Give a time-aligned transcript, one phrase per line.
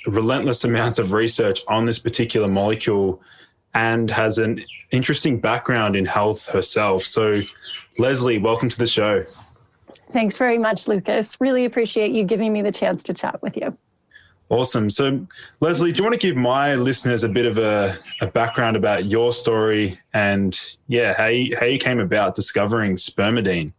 [0.08, 3.22] relentless amounts of research on this particular molecule
[3.74, 7.04] and has an interesting background in health herself.
[7.04, 7.40] So,
[7.98, 9.24] Leslie, welcome to the show.
[10.12, 11.36] Thanks very much, Lucas.
[11.40, 13.76] Really appreciate you giving me the chance to chat with you.
[14.50, 14.90] Awesome.
[14.90, 15.26] So,
[15.60, 19.06] Leslie, do you want to give my listeners a bit of a, a background about
[19.06, 20.56] your story and,
[20.86, 23.72] yeah, how you, how you came about discovering spermidine?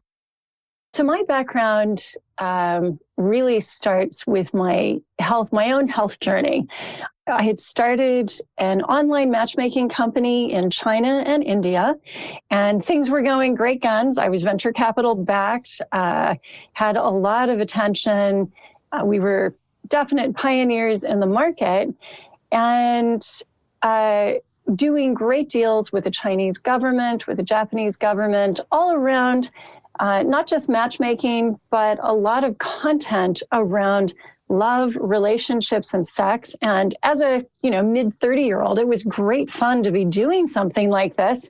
[0.94, 2.04] So, my background
[2.40, 6.68] um, really starts with my health, my own health journey.
[7.28, 11.96] I had started an online matchmaking company in China and India,
[12.52, 14.20] and things were going great guns.
[14.20, 16.36] I was venture capital backed, uh,
[16.74, 18.52] had a lot of attention.
[18.92, 19.56] Uh, we were
[19.88, 21.92] definite pioneers in the market,
[22.52, 23.28] and
[23.82, 24.34] uh,
[24.76, 29.50] doing great deals with the Chinese government, with the Japanese government, all around.
[30.00, 34.14] Uh, not just matchmaking, but a lot of content around
[34.50, 36.56] love, relationships, and sex.
[36.62, 40.06] And as a you know mid 30 year old, it was great fun to be
[40.06, 41.50] doing something like this.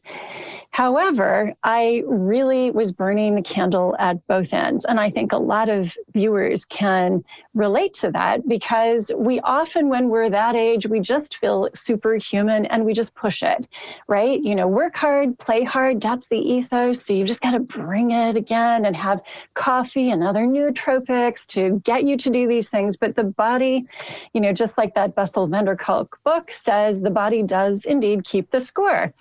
[0.76, 4.84] However, I really was burning the candle at both ends.
[4.84, 7.24] And I think a lot of viewers can
[7.54, 12.86] relate to that because we often, when we're that age, we just feel superhuman and
[12.86, 13.70] we just push it,
[14.10, 14.42] right?
[14.44, 16.02] You know, work hard, play hard.
[16.02, 17.02] That's the ethos.
[17.02, 19.22] So you just got to bring it again and have
[19.54, 22.98] coffee and other nootropics to get you to do these things.
[22.98, 23.86] But the body,
[24.34, 25.78] you know, just like that Bessel van der
[26.24, 29.14] book says, the body does indeed keep the score.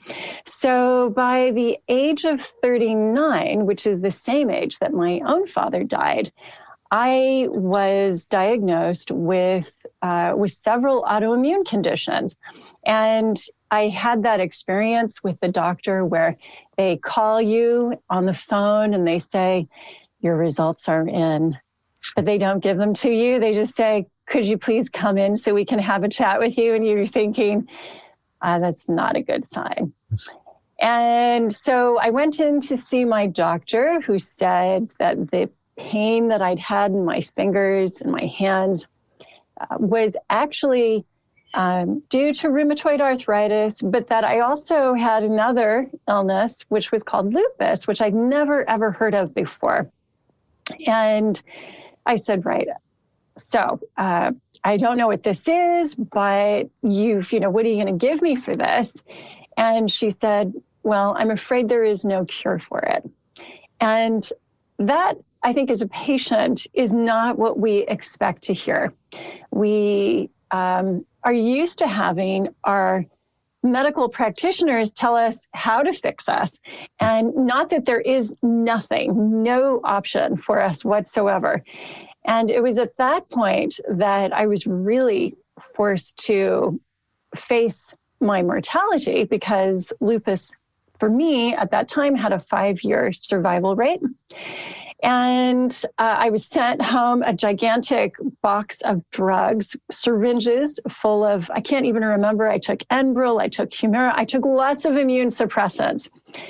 [0.45, 5.85] So by the age of 39, which is the same age that my own father
[5.85, 6.31] died,
[6.91, 12.37] I was diagnosed with uh, with several autoimmune conditions,
[12.87, 16.37] and I had that experience with the doctor where
[16.77, 19.67] they call you on the phone and they say
[20.21, 21.59] your results are in,
[22.15, 23.41] but they don't give them to you.
[23.41, 26.59] They just say, "Could you please come in so we can have a chat with
[26.59, 27.69] you?" And you're thinking,
[28.43, 29.93] ah, "That's not a good sign."
[30.81, 36.43] And so I went in to see my doctor, who said that the pain that
[36.43, 38.89] I'd had in my fingers and my hands
[39.61, 41.05] uh, was actually
[41.55, 47.33] um, due to rheumatoid arthritis, but that I also had another illness, which was called
[47.33, 49.89] lupus, which I'd never ever heard of before.
[50.87, 51.41] And
[52.07, 52.69] I said, right.
[53.37, 54.33] So uh,
[54.63, 58.07] I don't know what this is, but you've, you know, what are you going to
[58.07, 59.03] give me for this?
[59.57, 60.53] And she said,
[60.83, 63.09] well, I'm afraid there is no cure for it.
[63.81, 64.29] And
[64.79, 68.93] that I think as a patient is not what we expect to hear.
[69.51, 73.05] We um, are used to having our
[73.63, 76.61] medical practitioners tell us how to fix us,
[77.01, 81.63] and not that there is nothing, no option for us whatsoever.
[82.25, 86.81] And it was at that point that I was really forced to
[87.37, 90.55] face my mortality because lupus,
[90.99, 94.01] for me at that time, had a five year survival rate.
[95.03, 101.61] And uh, I was sent home a gigantic box of drugs, syringes full of, I
[101.61, 102.49] can't even remember.
[102.49, 106.09] I took Enbrel, I took Humira, I took lots of immune suppressants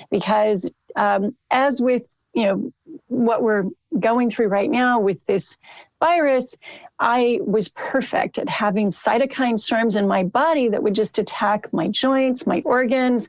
[0.09, 2.73] because, um, as with, you know,
[3.15, 3.65] what we're
[3.99, 5.57] going through right now with this
[6.01, 6.57] virus,
[6.99, 11.89] I was perfect at having cytokine storms in my body that would just attack my
[11.89, 13.29] joints, my organs.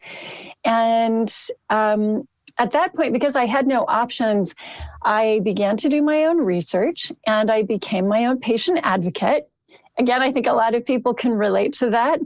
[0.64, 1.34] And
[1.70, 2.28] um,
[2.58, 4.56] at that point, because I had no options,
[5.04, 9.50] I began to do my own research and I became my own patient advocate.
[9.98, 12.20] Again, I think a lot of people can relate to that.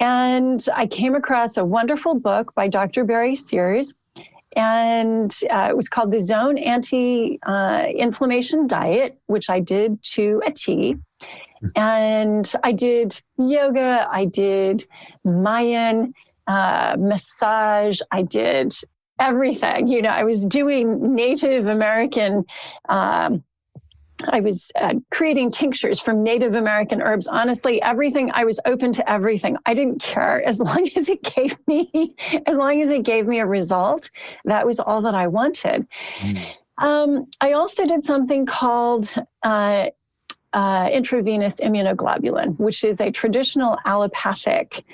[0.00, 3.04] And I came across a wonderful book by Dr.
[3.04, 3.94] Barry Sears,
[4.56, 10.42] and uh, it was called the Zone Anti uh, Inflammation Diet, which I did to
[10.46, 10.96] a T.
[11.74, 14.86] And I did yoga, I did
[15.24, 16.14] Mayan
[16.46, 18.74] uh, massage, I did
[19.18, 19.88] everything.
[19.88, 22.44] You know, I was doing Native American.
[22.88, 23.42] Um,
[24.28, 27.26] I was uh, creating tinctures from Native American herbs.
[27.26, 29.56] Honestly, everything, I was open to everything.
[29.66, 32.14] I didn't care as long as it gave me,
[32.46, 34.10] as long as it gave me a result.
[34.44, 35.86] That was all that I wanted.
[36.18, 36.46] Mm.
[36.78, 39.86] Um, I also did something called uh,
[40.52, 44.84] uh, intravenous immunoglobulin, which is a traditional allopathic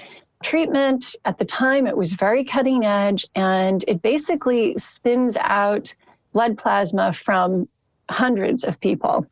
[0.42, 1.16] treatment.
[1.24, 5.94] At the time, it was very cutting edge, and it basically spins out
[6.32, 7.68] blood plasma from
[8.12, 9.26] hundreds of people.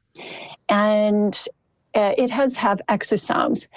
[0.69, 1.39] And
[1.95, 3.69] uh, it has have exosomes.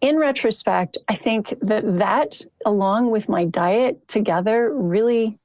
[0.00, 5.38] In retrospect, I think that that, along with my diet together, really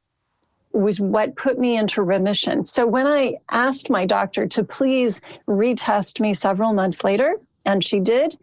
[0.73, 2.63] was what put me into remission.
[2.63, 7.35] So when I asked my doctor to please retest me several months later,
[7.65, 8.37] and she did,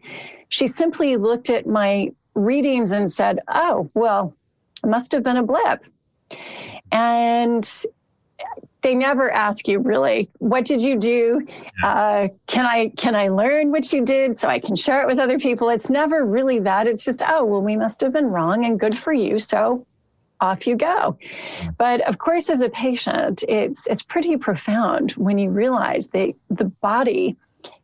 [0.49, 4.33] she simply looked at my readings and said, oh, well,
[4.83, 5.83] it must have been a blip.
[6.91, 7.69] And
[8.85, 11.41] they never ask you really what did you do
[11.83, 15.17] uh, can i can i learn what you did so i can share it with
[15.17, 18.63] other people it's never really that it's just oh well we must have been wrong
[18.63, 19.83] and good for you so
[20.39, 21.17] off you go
[21.79, 26.65] but of course as a patient it's it's pretty profound when you realize that the
[26.65, 27.35] body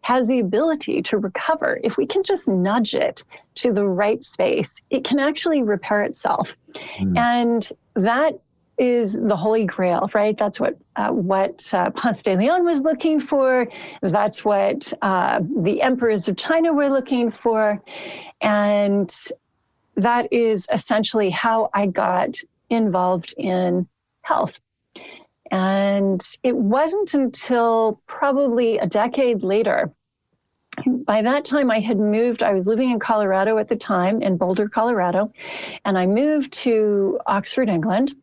[0.01, 1.79] has the ability to recover.
[1.84, 3.24] If we can just nudge it
[3.55, 6.55] to the right space, it can actually repair itself.
[7.00, 7.17] Mm.
[7.17, 8.39] And that
[8.82, 10.36] is the holy grail, right?
[10.36, 13.68] That's what uh, what uh, Ponce de Leon was looking for.
[14.02, 17.80] That's what uh, the emperors of China were looking for,
[18.42, 19.16] and
[19.98, 22.38] that is essentially how I got
[22.72, 23.88] involved in
[24.24, 24.60] health.
[25.52, 29.92] And it wasn't until probably a decade later.
[30.88, 32.42] By that time, I had moved.
[32.42, 35.32] I was living in Colorado at the time, in Boulder, Colorado,
[35.86, 38.16] and I moved to Oxford, England.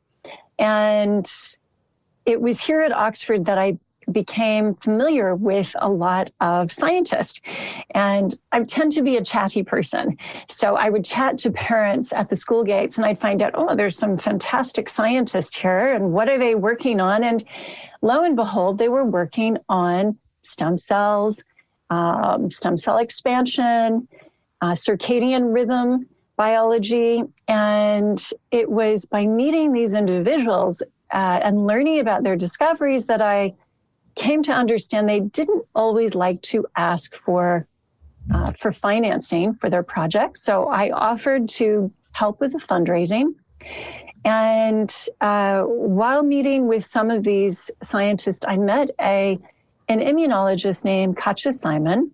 [0.59, 1.31] And
[2.27, 3.79] it was here at Oxford that I
[4.13, 7.41] became familiar with a lot of scientists.
[7.91, 10.17] And I tend to be a chatty person.
[10.49, 13.75] So I would chat to parents at the school gates and I'd find out, oh,
[13.77, 15.95] there's some fantastic scientists here.
[15.95, 17.23] And what are they working on?
[17.23, 17.45] And
[18.03, 21.45] lo and behold, they were working on stem cells,
[21.91, 24.09] um, stem cell expansion,
[24.61, 26.07] uh, circadian rhythm
[26.39, 27.23] biology.
[27.49, 28.19] And
[28.51, 33.55] it was by meeting these individuals uh, and learning about their discoveries that I
[34.15, 37.67] came to understand they didn't always like to ask for
[38.35, 40.43] uh, for financing for their projects.
[40.43, 43.35] So I offered to help with the fundraising.
[44.25, 49.39] And uh, while meeting with some of these scientists, I met a
[49.89, 52.11] an immunologist named Katja Simon,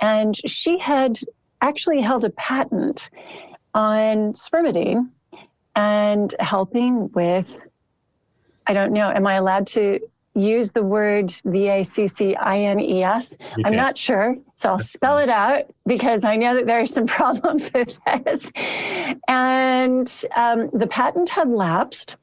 [0.00, 1.18] and she had
[1.60, 3.10] actually held a patent
[3.74, 5.10] on spermidine
[5.74, 7.60] and helping with.
[8.66, 9.10] I don't know.
[9.10, 10.00] Am I allowed to
[10.36, 13.36] use the word V A C C I N E S.
[13.64, 14.36] I'm not sure.
[14.54, 17.88] So I'll spell it out because I know that there are some problems with
[18.24, 18.52] this.
[19.28, 22.16] And um, the patent had lapsed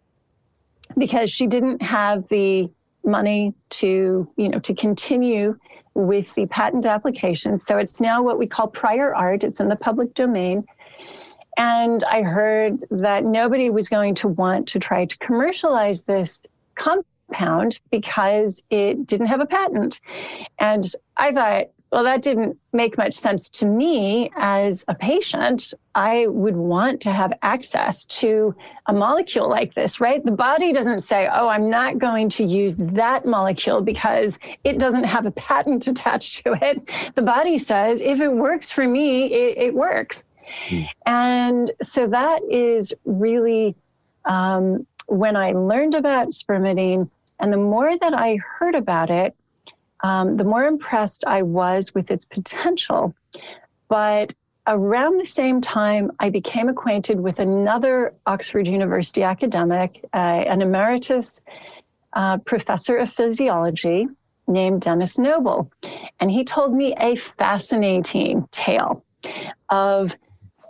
[0.97, 2.69] because she didn't have the
[3.03, 5.57] money to, you know, to continue
[5.95, 7.59] with the patent application.
[7.59, 9.43] So it's now what we call prior art.
[9.43, 10.65] It's in the public domain.
[11.57, 16.41] And I heard that nobody was going to want to try to commercialize this
[16.75, 19.99] compound pound because it didn't have a patent.
[20.59, 20.85] And
[21.17, 25.75] I thought, well, that didn't make much sense to me as a patient.
[25.93, 28.55] I would want to have access to
[28.87, 30.25] a molecule like this, right?
[30.25, 35.03] The body doesn't say, oh, I'm not going to use that molecule because it doesn't
[35.03, 36.89] have a patent attached to it.
[37.13, 40.25] The body says, if it works for me, it, it works.
[40.67, 40.81] Hmm.
[41.05, 43.75] And so that is really
[44.25, 47.07] um, when I learned about spermidine
[47.39, 49.35] and the more that I heard about it,
[50.03, 53.15] um, the more impressed I was with its potential.
[53.87, 54.33] But
[54.67, 61.41] around the same time, I became acquainted with another Oxford University academic, uh, an emeritus
[62.13, 64.07] uh, professor of physiology
[64.47, 65.71] named Denis Noble.
[66.19, 69.03] And he told me a fascinating tale
[69.69, 70.15] of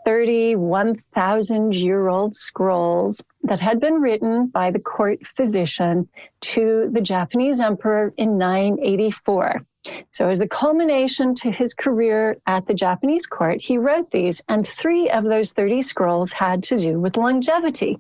[0.06, 6.08] 31,000 year old scrolls that had been written by the court physician
[6.42, 9.66] to the Japanese emperor in 984.
[10.12, 14.66] So, as a culmination to his career at the Japanese court, he wrote these, and
[14.66, 18.00] three of those 30 scrolls had to do with longevity.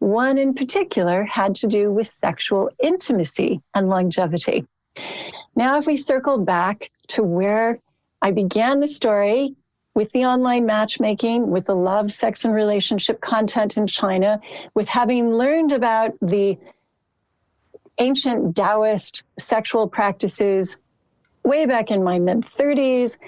[0.00, 4.66] One in particular had to do with sexual intimacy and longevity.
[5.54, 7.78] Now, if we circle back to where
[8.20, 9.54] I began the story
[9.94, 14.40] with the online matchmaking, with the love, sex, and relationship content in China,
[14.74, 16.56] with having learned about the
[17.98, 20.78] ancient Taoist sexual practices
[21.44, 23.18] way back in my mid 30s.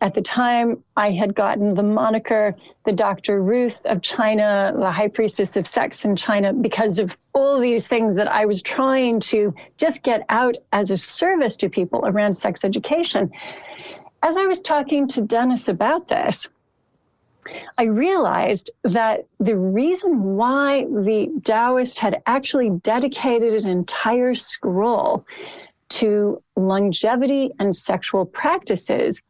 [0.00, 3.42] At the time, I had gotten the moniker the Dr.
[3.42, 8.14] Ruth of China, the high priestess of sex in China, because of all these things
[8.14, 12.64] that I was trying to just get out as a service to people around sex
[12.64, 13.30] education
[14.22, 16.48] as I was talking to Denis about this,
[17.78, 25.24] I realized that the reason why the Taoist had actually dedicated an entire scroll
[25.90, 29.22] to longevity and sexual practices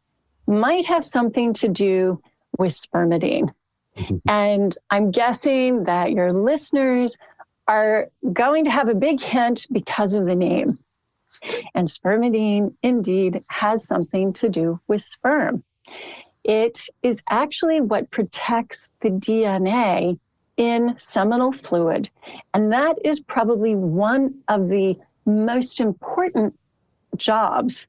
[0.47, 2.21] might have something to do
[2.57, 3.53] with spermidine.
[3.97, 4.17] Mm-hmm.
[4.27, 7.17] And I'm guessing that your listeners
[7.67, 10.77] are going to have a big hint because of the name.
[11.75, 15.63] And spermidine indeed has something to do with sperm.
[16.43, 20.19] It is actually what protects the DNA
[20.57, 22.09] in seminal fluid.
[22.53, 26.57] And that is probably one of the most important
[27.15, 27.87] jobs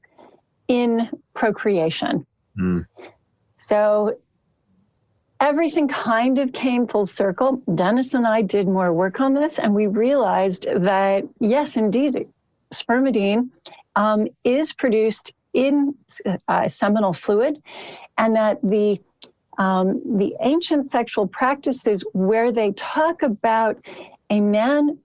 [0.67, 2.25] in procreation.
[2.57, 2.85] Mm.
[3.57, 4.17] So
[5.41, 7.61] everything kind of came full circle.
[7.75, 12.27] Denis and I did more work on this, and we realized that, yes, indeed,
[12.73, 13.49] spermidine
[13.95, 15.93] um, is produced in
[16.47, 17.61] uh, seminal fluid,
[18.17, 18.99] and that the
[19.57, 23.77] um, the ancient sexual practices where they talk about
[24.29, 24.97] a man,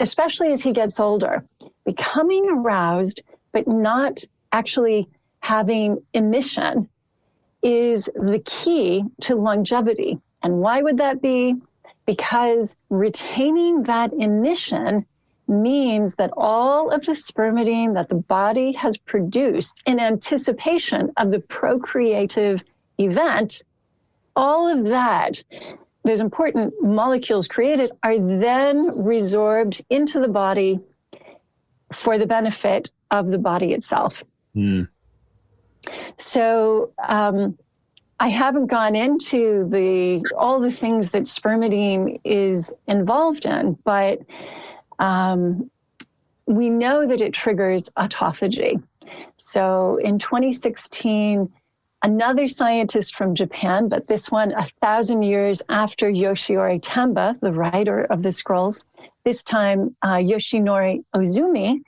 [0.00, 1.44] especially as he gets older,
[1.84, 5.08] becoming aroused but not actually
[5.40, 6.88] having emission
[7.62, 10.18] is the key to longevity.
[10.42, 11.54] And why would that be?
[12.06, 15.06] Because retaining that emission
[15.48, 21.40] means that all of the spermidine that the body has produced in anticipation of the
[21.40, 22.62] procreative
[22.98, 23.62] event,
[24.36, 25.42] all of that
[26.04, 30.80] those important molecules created are then resorbed into the body
[31.92, 34.24] for the benefit of the body itself.
[34.56, 34.88] Mm.
[36.16, 37.56] So um,
[38.18, 44.20] I haven't gone into the all the things that spermidine is involved in, but
[44.98, 45.70] um,
[46.46, 48.82] we know that it triggers autophagy.
[49.36, 51.50] So in 2016,
[52.02, 58.04] another scientist from Japan, but this one a thousand years after Yoshinori Tamba, the writer
[58.04, 58.84] of the scrolls,
[59.24, 61.82] this time uh, Yoshinori Ohsumi,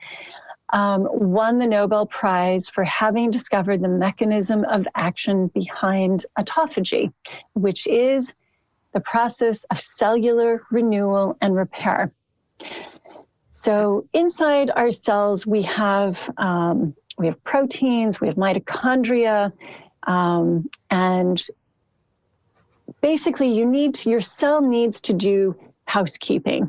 [0.73, 7.13] um, won the Nobel Prize for having discovered the mechanism of action behind autophagy,
[7.53, 8.35] which is
[8.93, 12.13] the process of cellular renewal and repair.
[13.57, 19.53] So inside our cells, we have um, we have proteins, we have mitochondria,
[20.03, 21.41] um, and
[23.01, 25.55] basically, you need to, your cell needs to do
[25.87, 26.69] housekeeping.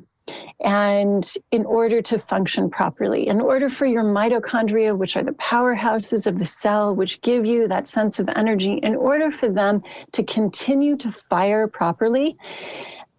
[0.60, 6.28] And in order to function properly, in order for your mitochondria, which are the powerhouses
[6.28, 10.22] of the cell, which give you that sense of energy, in order for them to
[10.24, 12.38] continue to fire properly,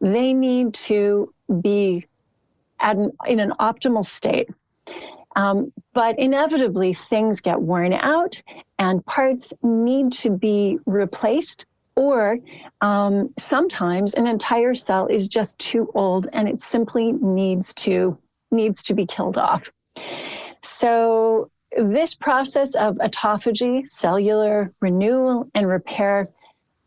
[0.01, 2.07] they need to be
[2.80, 4.49] an, in an optimal state.
[5.35, 8.42] Um, but inevitably, things get worn out
[8.78, 12.38] and parts need to be replaced or
[12.83, 18.16] um, sometimes an entire cell is just too old and it simply needs to
[18.50, 19.71] needs to be killed off.
[20.62, 26.28] So this process of autophagy, cellular renewal and repair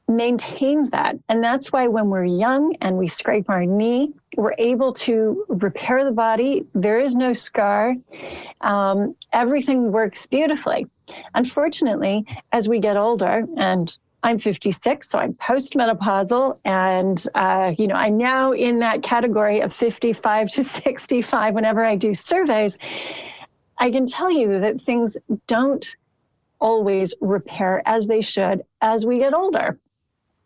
[0.09, 1.15] maintains that.
[1.29, 6.03] And that's why when we're young and we scrape our knee, we're able to repair
[6.03, 6.65] the body.
[6.73, 7.95] There is no scar.
[8.61, 10.87] Um, everything works beautifully.
[11.35, 17.95] Unfortunately, as we get older, and I'm 56, so I'm postmenopausal, and uh, you know
[17.95, 21.53] I'm now in that category of 55 to 65.
[21.53, 22.77] Whenever I do surveys,
[23.77, 25.95] I can tell you that things don't
[26.59, 29.79] always repair as they should as we get older.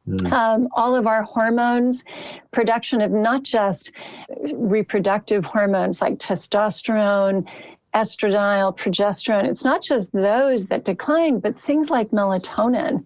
[0.08, 0.32] Mm.
[0.32, 2.04] Um, all of our hormones,
[2.52, 3.92] production of not just
[4.54, 7.48] reproductive hormones like testosterone,
[7.94, 13.06] estradiol, progesterone, it's not just those that decline, but things like melatonin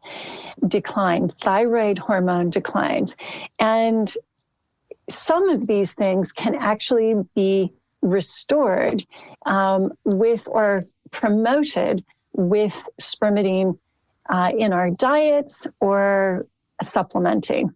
[0.67, 3.15] decline, thyroid hormone declines.
[3.59, 4.11] And
[5.09, 9.05] some of these things can actually be restored
[9.45, 13.77] um, with or promoted with spermidine
[14.29, 16.45] uh, in our diets or
[16.81, 17.73] supplementing.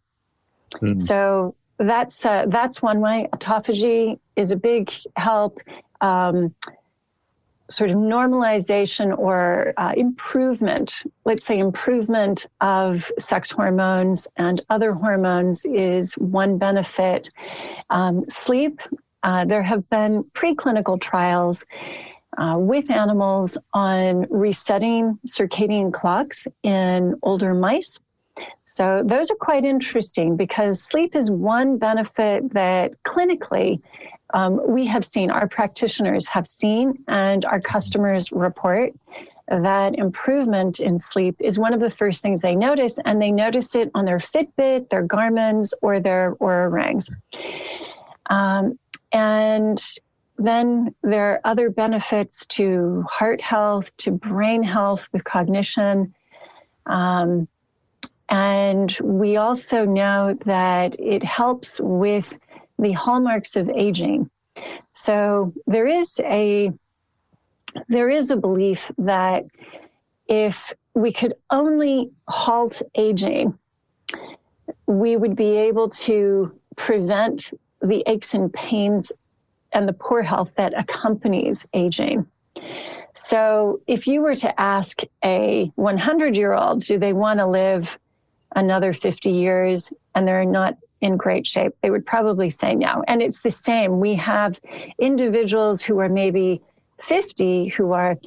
[0.75, 1.01] Mm.
[1.01, 3.27] So that's uh, that's one way.
[3.33, 5.59] Autophagy is a big help.
[6.01, 6.53] Um,
[7.69, 15.65] sort of normalization or uh, improvement, let's say improvement of sex hormones and other hormones
[15.65, 17.29] is one benefit.
[17.89, 18.81] Um, sleep,
[19.23, 21.65] uh, there have been preclinical trials
[22.37, 27.99] uh, with animals on resetting circadian clocks in older mice.
[28.65, 33.81] So those are quite interesting because sleep is one benefit that clinically
[34.33, 38.93] um, we have seen, our practitioners have seen, and our customers report
[39.47, 43.75] that improvement in sleep is one of the first things they notice, and they notice
[43.75, 47.09] it on their Fitbit, their Garmin's, or their Oura rings.
[48.29, 48.79] Um,
[49.11, 49.83] and
[50.37, 56.15] then there are other benefits to heart health, to brain health with cognition.
[56.85, 57.47] Um,
[58.31, 62.39] and we also know that it helps with
[62.79, 64.29] the hallmarks of aging.
[64.93, 66.71] So there is a
[67.87, 69.45] there is a belief that
[70.27, 73.57] if we could only halt aging,
[74.87, 79.11] we would be able to prevent the aches and pains
[79.73, 82.25] and the poor health that accompanies aging.
[83.13, 87.97] So, if you were to ask a 100 year old, do they want to live
[88.55, 93.03] another 50 years and they're not in great shape, they would probably say no.
[93.07, 93.99] And it's the same.
[93.99, 94.59] We have
[94.99, 96.61] individuals who are maybe
[97.01, 98.17] 50 who are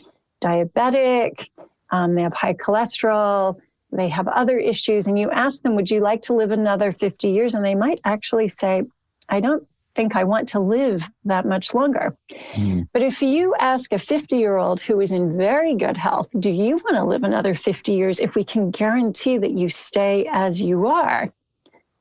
[0.42, 1.48] diabetic,
[1.90, 3.56] um, they have high cholesterol,
[3.92, 7.28] they have other issues, and you ask them, Would you like to live another 50
[7.28, 7.54] years?
[7.54, 8.82] And they might actually say,
[9.28, 12.16] I don't think I want to live that much longer.
[12.52, 12.88] Mm.
[12.92, 16.50] But if you ask a 50 year old who is in very good health, do
[16.50, 20.60] you want to live another 50 years if we can guarantee that you stay as
[20.60, 21.32] you are?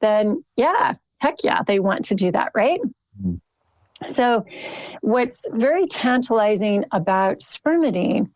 [0.02, 2.82] Then, yeah, heck yeah, they want to do that, right?
[3.24, 3.40] Mm.
[4.06, 4.46] So,
[5.02, 8.30] what's very tantalizing about spermidine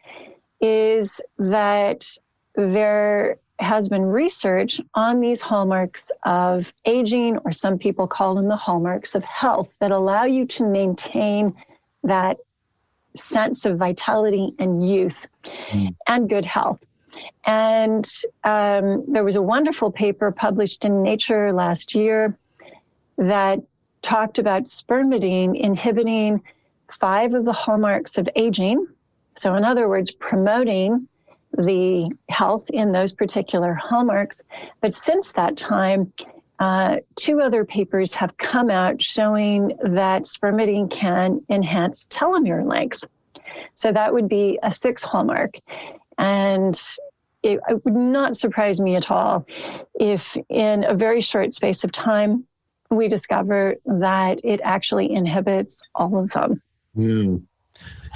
[0.62, 2.08] is that
[2.56, 8.56] there has been research on these hallmarks of aging, or some people call them the
[8.56, 11.56] hallmarks of health, that allow you to maintain
[12.04, 12.38] that
[13.16, 15.26] sense of vitality and youth
[15.72, 15.94] mm.
[16.08, 16.84] and good health.
[17.46, 18.08] And
[18.44, 22.38] um, there was a wonderful paper published in Nature last year
[23.18, 23.60] that
[24.02, 26.44] talked about spermidine inhibiting
[26.92, 28.88] five of the hallmarks of aging.
[29.36, 31.08] So, in other words, promoting
[31.54, 34.44] the health in those particular hallmarks.
[34.82, 36.12] But since that time,
[36.60, 43.04] uh, two other papers have come out showing that spermidine can enhance telomere length.
[43.74, 45.56] So that would be a six hallmark.
[46.18, 46.80] And
[47.44, 49.46] it, it, would not surprise me at all
[50.00, 52.46] if, in a very short space of time,
[52.90, 56.62] we discover that it actually inhibits all of them.
[56.98, 57.44] Mm.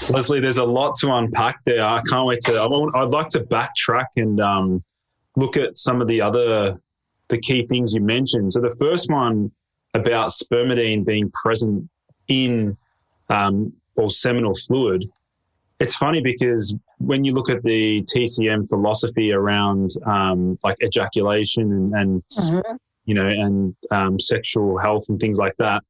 [0.10, 1.86] Leslie, there's a lot to unpack there.
[1.86, 2.56] I can't wait to.
[2.56, 4.84] I would like to backtrack and um,
[5.36, 6.80] look at some of the other
[7.30, 8.52] the key things you mentioned.
[8.52, 9.52] So the first one
[9.94, 11.90] about spermidine being present
[12.28, 12.78] in
[13.30, 15.10] um, or seminal fluid.
[15.80, 21.92] It's funny because when you look at the TCM philosophy around um, like ejaculation and,
[21.92, 22.76] and mm-hmm.
[23.06, 25.84] you know and um, sexual health and things like that,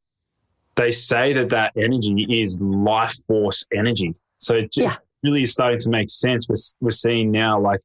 [0.75, 4.15] they say that that energy is life force energy.
[4.37, 4.97] So it yeah.
[5.23, 6.47] really is starting to make sense.
[6.47, 7.81] We're, we're seeing now, like,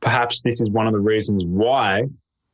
[0.00, 2.04] perhaps this is one of the reasons why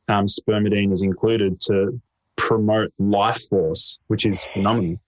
[0.09, 1.99] um, spermidine is included to
[2.35, 4.99] promote life force, which is phenomenal.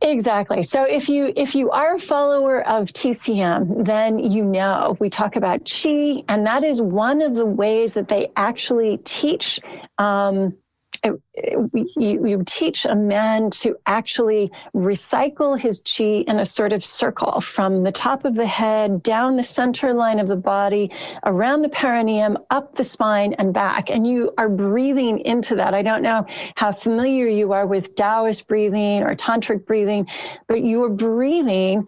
[0.00, 0.62] Exactly.
[0.62, 5.36] So if you if you are a follower of TCM, then you know we talk
[5.36, 9.60] about chi, and that is one of the ways that they actually teach
[9.98, 10.56] um,
[11.74, 17.40] you, you teach a man to actually recycle his chi in a sort of circle
[17.40, 20.90] from the top of the head, down the center line of the body,
[21.24, 23.90] around the perineum, up the spine, and back.
[23.90, 25.74] And you are breathing into that.
[25.74, 30.06] I don't know how familiar you are with Taoist breathing or tantric breathing,
[30.46, 31.86] but you are breathing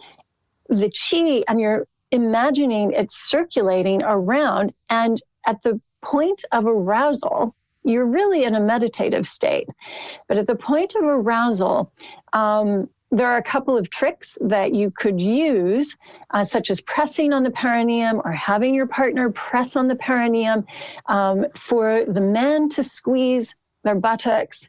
[0.68, 4.72] the chi and you're imagining it circulating around.
[4.90, 7.54] And at the point of arousal,
[7.88, 9.68] you're really in a meditative state.
[10.28, 11.92] But at the point of arousal,
[12.32, 15.96] um, there are a couple of tricks that you could use,
[16.30, 20.66] uh, such as pressing on the perineum or having your partner press on the perineum
[21.06, 24.68] um, for the men to squeeze their buttocks.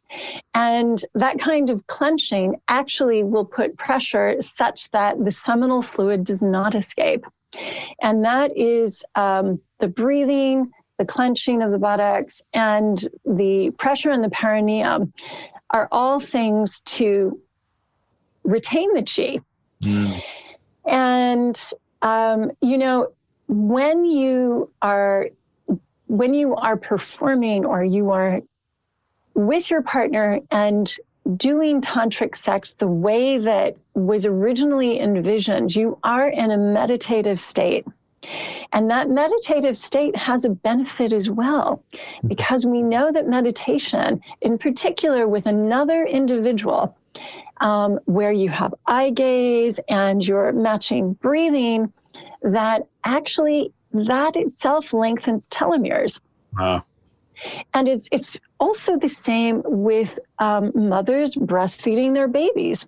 [0.53, 6.41] And that kind of clenching actually will put pressure such that the seminal fluid does
[6.41, 7.25] not escape.
[8.01, 14.21] And that is um, the breathing, the clenching of the buttocks, and the pressure in
[14.21, 15.11] the perineum
[15.71, 17.39] are all things to
[18.43, 19.39] retain the chi.
[19.83, 20.21] Mm.
[20.85, 23.07] And, um, you know,
[23.47, 25.29] when you are
[26.07, 28.41] when you are performing or you are
[29.35, 30.95] with your partner and
[31.37, 37.85] doing tantric sex the way that was originally envisioned, you are in a meditative state.
[38.73, 41.83] And that meditative state has a benefit as well,
[42.27, 46.95] because we know that meditation, in particular with another individual,
[47.61, 51.91] um, where you have eye gaze and you're matching breathing,
[52.41, 56.19] that actually that itself lengthens telomeres.
[56.57, 56.83] Wow.
[57.73, 62.87] And it's it's also the same with um, mothers breastfeeding their babies.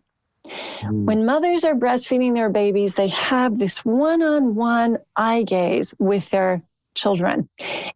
[0.81, 1.05] Mm.
[1.05, 6.29] When mothers are breastfeeding their babies, they have this one on one eye gaze with
[6.29, 6.61] their
[6.93, 7.47] children.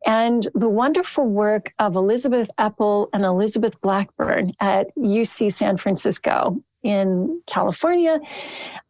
[0.05, 7.41] And the wonderful work of Elizabeth Epel and Elizabeth Blackburn at UC San Francisco in
[7.47, 8.19] California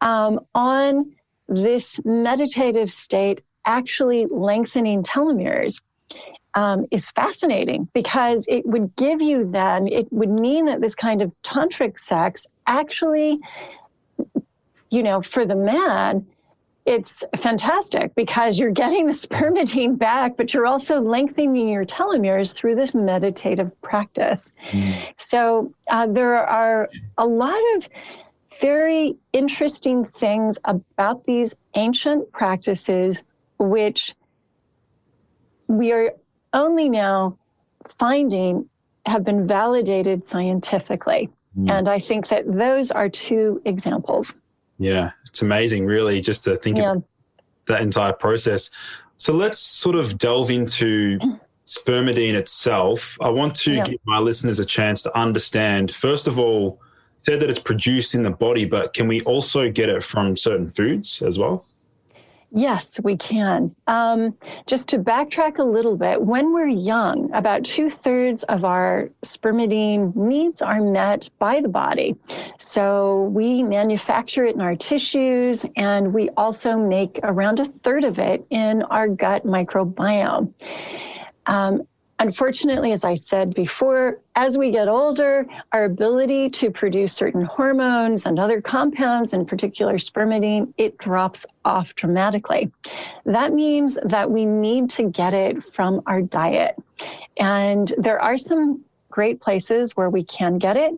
[0.02, 1.16] um, on
[1.48, 5.82] this meditative state actually lengthening telomeres
[6.56, 11.22] um, is fascinating because it would give you then, it would mean that this kind
[11.22, 13.40] of tantric sex actually,
[14.90, 16.26] you know, for the man,
[16.86, 22.76] it's fantastic because you're getting the spermidine back, but you're also lengthening your telomeres through
[22.76, 24.54] this meditative practice.
[24.72, 25.14] Mm.
[25.18, 27.90] So uh, there are a lot of
[28.62, 33.24] very interesting things about these ancient practices,
[33.58, 34.16] which
[35.68, 36.14] we are
[36.56, 37.38] only now
[38.00, 38.68] finding
[39.06, 41.30] have been validated scientifically.
[41.58, 41.70] Mm.
[41.70, 44.34] And I think that those are two examples.
[44.80, 46.94] Yeah, it's amazing, really, just to think yeah.
[46.94, 47.04] of
[47.68, 48.72] that entire process.
[49.18, 51.20] So let's sort of delve into
[51.66, 53.18] spermidine itself.
[53.22, 53.84] I want to yeah.
[53.84, 56.82] give my listeners a chance to understand, first of all,
[57.22, 60.70] said that it's produced in the body, but can we also get it from certain
[60.70, 61.66] foods as well?
[62.58, 63.76] Yes, we can.
[63.88, 64.34] Um,
[64.66, 70.16] just to backtrack a little bit, when we're young, about two thirds of our spermidine
[70.16, 72.16] needs are met by the body.
[72.58, 78.20] So we manufacture it in our tissues, and we also make around a third of
[78.20, 80.54] it in our gut microbiome.
[81.48, 81.86] Um,
[82.20, 88.26] Unfortunately, as I said before, as we get older, our ability to produce certain hormones
[88.26, 92.72] and other compounds, in particular spermidine, it drops off dramatically.
[93.26, 96.82] That means that we need to get it from our diet.
[97.38, 100.94] And there are some great places where we can get it.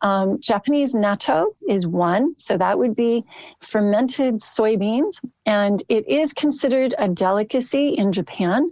[0.00, 2.34] Um, Japanese natto is one.
[2.38, 3.24] So that would be
[3.60, 5.20] fermented soybeans.
[5.46, 8.70] And it is considered a delicacy in Japan.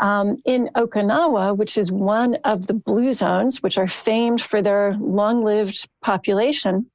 [0.00, 4.96] Um, in Okinawa, which is one of the blue zones, which are famed for their
[5.00, 6.86] long lived population,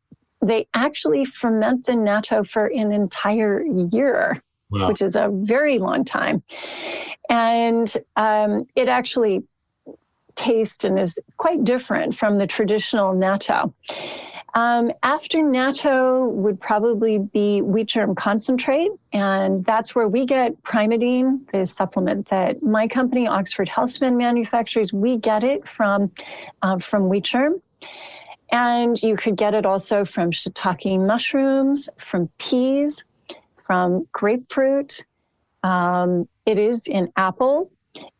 [0.41, 4.41] they actually ferment the natto for an entire year.
[4.69, 4.87] Wow.
[4.87, 6.41] Which is a very long time.
[7.29, 9.43] And um, it actually
[10.35, 13.71] tastes and is quite different from the traditional natto.
[14.55, 21.39] Um, after natto would probably be wheat germ concentrate, and that's where we get Primeadine,
[21.51, 24.93] the supplement that my company, Oxford Healthspan, manufactures.
[24.93, 26.11] We get it from
[26.61, 27.61] uh, from wheat germ.
[28.51, 33.03] And you could get it also from shiitake mushrooms, from peas,
[33.57, 35.03] from grapefruit.
[35.63, 37.71] Um, it is in apple,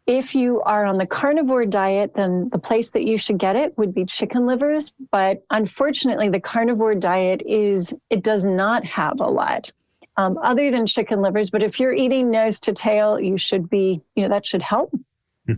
[0.05, 3.77] if you are on the carnivore diet, then the place that you should get it
[3.77, 4.93] would be chicken livers.
[5.11, 9.71] But unfortunately, the carnivore diet is, it does not have a lot
[10.17, 11.49] um, other than chicken livers.
[11.49, 14.93] But if you're eating nose to tail, you should be, you know, that should help.
[15.47, 15.53] Hmm.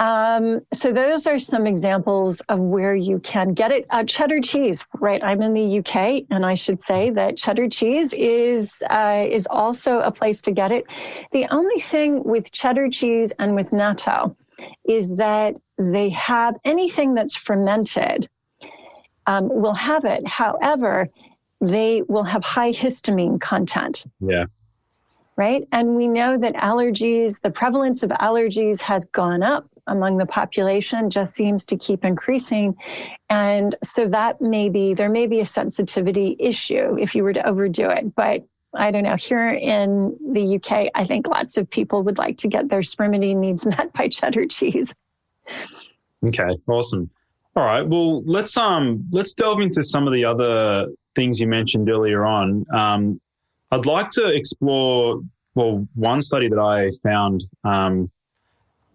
[0.00, 3.84] Um, so those are some examples of where you can get it.
[3.90, 5.22] Uh, cheddar cheese, right?
[5.22, 9.98] I'm in the UK, and I should say that cheddar cheese is uh, is also
[9.98, 10.86] a place to get it.
[11.32, 14.34] The only thing with cheddar cheese and with natto
[14.88, 18.26] is that they have anything that's fermented
[19.26, 20.26] um, will have it.
[20.26, 21.10] However,
[21.60, 24.06] they will have high histamine content.
[24.18, 24.46] Yeah
[25.36, 25.66] right?
[25.72, 31.10] And we know that allergies, the prevalence of allergies has gone up among the population
[31.10, 32.76] just seems to keep increasing.
[33.28, 37.46] And so that may be, there may be a sensitivity issue if you were to
[37.46, 38.14] overdo it.
[38.14, 42.36] But I don't know, here in the UK, I think lots of people would like
[42.38, 44.94] to get their spermidine needs met by cheddar cheese.
[46.24, 47.10] Okay, awesome.
[47.56, 47.82] All right.
[47.82, 52.64] Well, let's um let's delve into some of the other things you mentioned earlier on.
[52.72, 53.20] Um,
[53.72, 55.20] I'd like to explore
[55.54, 58.10] well one study that I found um,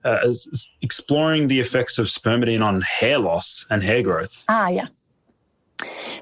[0.06, 0.34] uh,
[0.82, 4.46] exploring the effects of spermidine on hair loss and hair growth.
[4.48, 4.88] Ah, yeah.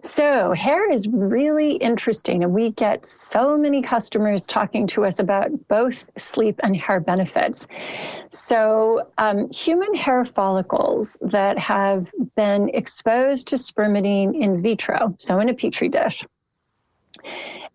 [0.02, 5.52] So, hair is really interesting, and we get so many customers talking to us about
[5.68, 7.68] both sleep and hair benefits.
[8.32, 15.50] So, um, human hair follicles that have been exposed to spermidine in vitro, so in
[15.50, 16.24] a petri dish,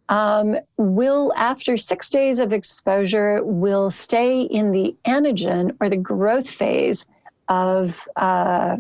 [0.09, 6.49] um, will, after six days of exposure, will stay in the anagen or the growth
[6.49, 7.07] phase
[7.49, 8.77] of uh,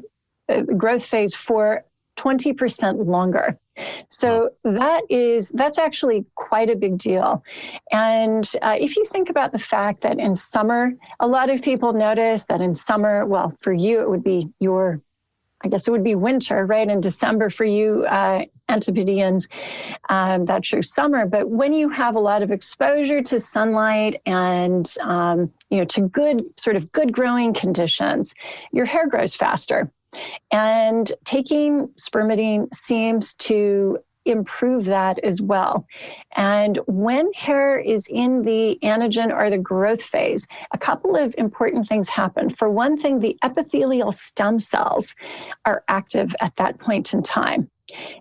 [0.76, 1.84] growth phase for
[2.16, 3.58] 20% longer.
[4.08, 7.44] So that is that's actually quite a big deal.
[7.92, 11.92] And uh, if you think about the fact that in summer, a lot of people
[11.92, 15.00] notice that in summer, well, for you it would be your
[15.62, 16.88] I guess it would be winter, right?
[16.88, 19.48] In December for you, uh, Antipodeans,
[20.08, 21.26] um, that's your summer.
[21.26, 26.02] But when you have a lot of exposure to sunlight and, um, you know, to
[26.02, 28.34] good, sort of good growing conditions,
[28.72, 29.90] your hair grows faster.
[30.52, 35.86] And taking spermidine seems to improve that as well.
[36.36, 41.88] And when hair is in the anagen or the growth phase, a couple of important
[41.88, 42.50] things happen.
[42.50, 45.14] For one thing, the epithelial stem cells
[45.64, 47.70] are active at that point in time.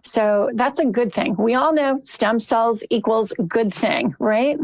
[0.04, 1.36] So that's a good thing.
[1.38, 4.58] We all know stem cells equals good thing, right?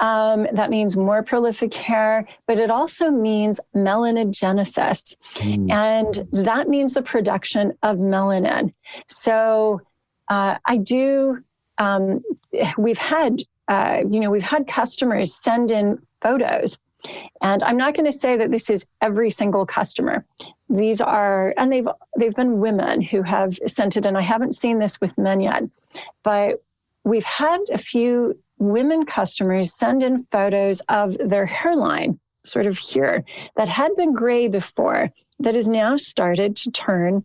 [0.00, 5.16] Um, that means more prolific hair, but it also means melanogenesis.
[5.34, 5.70] Mm.
[5.70, 8.72] And that means the production of melanin.
[9.06, 9.80] So
[10.30, 11.42] uh, I do.
[11.78, 12.22] Um,
[12.78, 16.78] we've had, uh, you know, we've had customers send in photos,
[17.42, 20.24] and I'm not going to say that this is every single customer.
[20.68, 24.78] These are, and they've they've been women who have sent it, and I haven't seen
[24.78, 25.64] this with men yet,
[26.22, 26.62] but
[27.04, 33.24] we've had a few women customers send in photos of their hairline, sort of here,
[33.56, 37.24] that had been gray before, that has now started to turn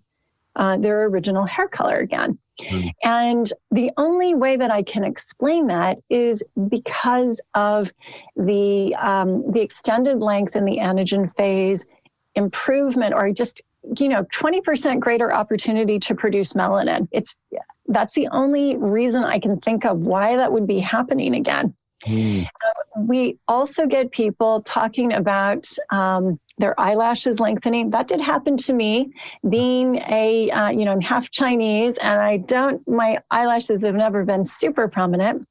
[0.55, 2.37] uh, their original hair color again.
[2.61, 2.91] Mm.
[3.03, 7.91] And the only way that I can explain that is because of
[8.35, 11.85] the um, the extended length in the anagen phase
[12.35, 13.61] improvement, or just
[13.97, 17.07] you know, 20% greater opportunity to produce melanin.
[17.11, 17.37] It's
[17.87, 21.75] that's the only reason I can think of why that would be happening again.
[22.05, 22.47] Mm.
[22.97, 27.89] We also get people talking about um, their eyelashes lengthening.
[27.89, 29.11] That did happen to me,
[29.49, 34.23] being a uh, you know I'm half Chinese, and I don't my eyelashes have never
[34.23, 35.47] been super prominent.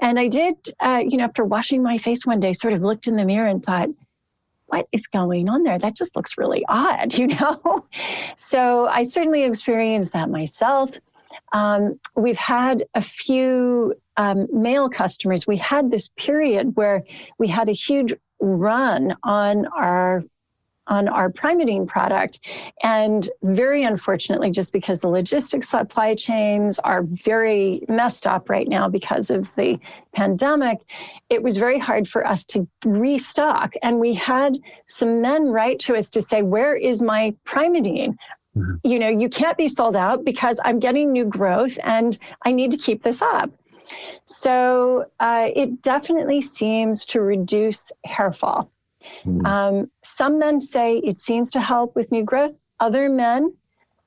[0.00, 3.06] And I did, uh, you know, after washing my face one day, sort of looked
[3.06, 3.88] in the mirror and thought,
[4.66, 5.78] what is going on there?
[5.78, 7.86] That just looks really odd, you know?
[8.36, 10.90] so I certainly experienced that myself.
[11.52, 15.46] Um, we've had a few um, male customers.
[15.46, 17.04] We had this period where
[17.38, 20.22] we had a huge run on our
[20.88, 22.40] on our Primeadine product.
[22.82, 28.88] And very unfortunately, just because the logistics supply chains are very messed up right now
[28.88, 29.78] because of the
[30.12, 30.78] pandemic,
[31.28, 33.74] it was very hard for us to restock.
[33.82, 34.56] And we had
[34.86, 38.16] some men write to us to say, Where is my Primeadine?
[38.56, 38.74] Mm-hmm.
[38.84, 42.70] You know, you can't be sold out because I'm getting new growth and I need
[42.70, 43.50] to keep this up.
[44.24, 48.70] So uh, it definitely seems to reduce hair fall.
[49.24, 49.46] Mm.
[49.46, 52.54] Um, some men say it seems to help with new growth.
[52.80, 53.54] Other men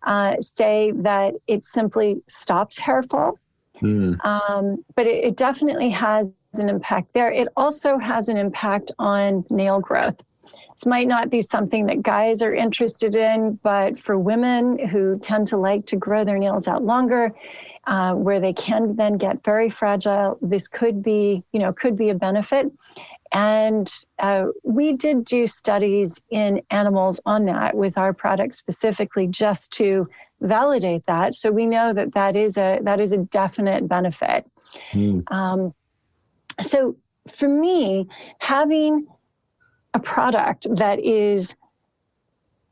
[0.04, 3.38] uh, say that it simply stops hair fall.
[3.82, 4.24] Mm.
[4.26, 7.32] Um, but it, it definitely has an impact there.
[7.32, 10.22] It also has an impact on nail growth.
[10.80, 15.48] This might not be something that guys are interested in, but for women who tend
[15.48, 17.34] to like to grow their nails out longer,
[17.88, 22.12] uh, where they can then get very fragile, this could be, you know, could be
[22.12, 22.72] a benefit.
[23.34, 29.74] And uh, we did do studies in animals on that with our product specifically just
[29.74, 30.08] to
[30.40, 31.36] validate that.
[31.36, 34.50] So we know that that is a that is a definite benefit.
[34.94, 35.30] Mm.
[35.30, 35.74] Um,
[36.62, 36.96] so
[37.28, 38.08] for me,
[38.40, 39.06] having
[39.94, 41.56] a product that is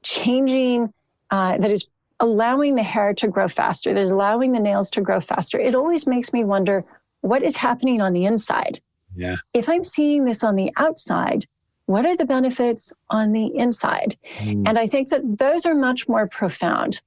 [0.04, 0.94] changing,
[1.32, 1.88] uh, that is
[2.20, 5.76] allowing the hair to grow faster, that is allowing the nails to grow faster, it
[5.76, 6.84] always makes me wonder
[7.22, 8.80] what is happening on the inside.
[9.16, 9.36] Yeah.
[9.54, 11.46] If I'm seeing this on the outside,
[11.86, 14.18] what are the benefits on the inside?
[14.40, 14.68] Mm.
[14.68, 17.02] And I think that those are much more profound.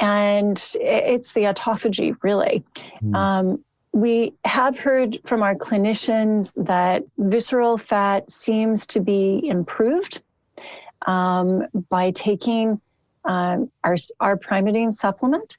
[0.00, 2.64] And it's the autophagy, really.
[3.02, 3.14] Mm.
[3.14, 3.64] Um,
[3.94, 10.20] we have heard from our clinicians that visceral fat seems to be improved
[11.06, 12.80] um, by taking
[13.24, 15.56] um, our, our Primeadine supplement.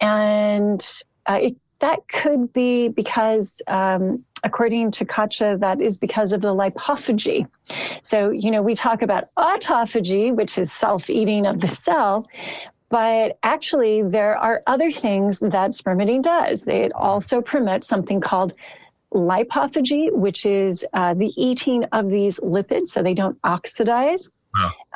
[0.00, 0.86] And
[1.26, 6.54] uh, it, that could be because um, according to Katja, that is because of the
[6.54, 7.46] lipophagy.
[7.98, 12.28] So, you know, we talk about autophagy, which is self eating of the cell,
[12.90, 16.66] but actually, there are other things that spermidine does.
[16.66, 18.54] It also promotes something called
[19.14, 24.28] lipophagy, which is uh, the eating of these lipids so they don't oxidize.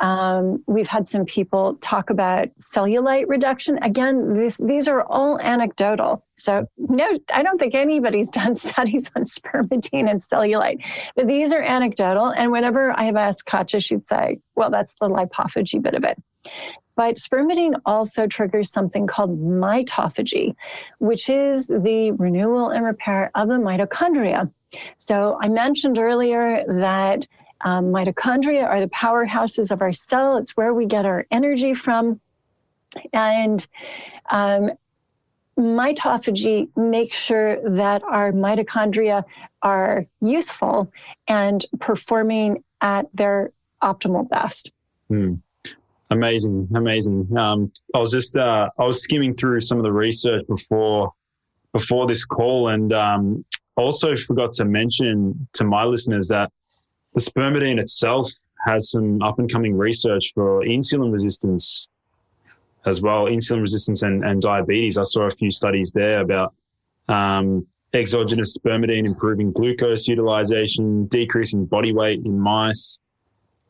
[0.01, 3.79] Um, we've had some people talk about cellulite reduction.
[3.83, 6.25] Again, this, these are all anecdotal.
[6.35, 10.83] So, no, I don't think anybody's done studies on spermidine and cellulite,
[11.15, 12.31] but these are anecdotal.
[12.31, 16.21] And whenever I have asked Katja, she'd say, well, that's the lipophagy bit of it.
[16.97, 20.55] But spermidine also triggers something called mitophagy,
[20.99, 24.51] which is the renewal and repair of the mitochondria.
[24.97, 27.27] So I mentioned earlier that
[27.65, 30.37] um, mitochondria are the powerhouses of our cell.
[30.37, 32.21] It's where we get our energy from.
[33.13, 33.67] And
[34.31, 34.71] um,
[35.59, 39.25] mitophagy makes sure that our mitochondria
[39.63, 40.93] are youthful
[41.27, 43.51] and performing at their
[43.83, 44.71] optimal best.
[45.09, 45.35] Hmm.
[46.15, 47.29] Amazing, amazing.
[47.37, 51.13] Um, I was just uh, I was skimming through some of the research before
[51.73, 53.45] before this call, and um,
[53.77, 56.53] also forgot to mention to my listeners that
[57.15, 58.31] the spermidine itself
[58.65, 61.89] has some up and coming research for insulin resistance
[62.87, 64.97] as well, insulin resistance and, and diabetes.
[64.97, 66.55] I saw a few studies there about
[67.09, 73.01] um, exogenous spermidine improving glucose utilization, decreasing body weight in mice.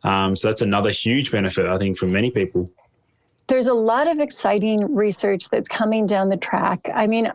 [0.04, 2.70] Um, so that's another huge benefit, I think, for many people.
[3.46, 6.88] There's a lot of exciting research that's coming down the track.
[6.94, 7.32] I mean,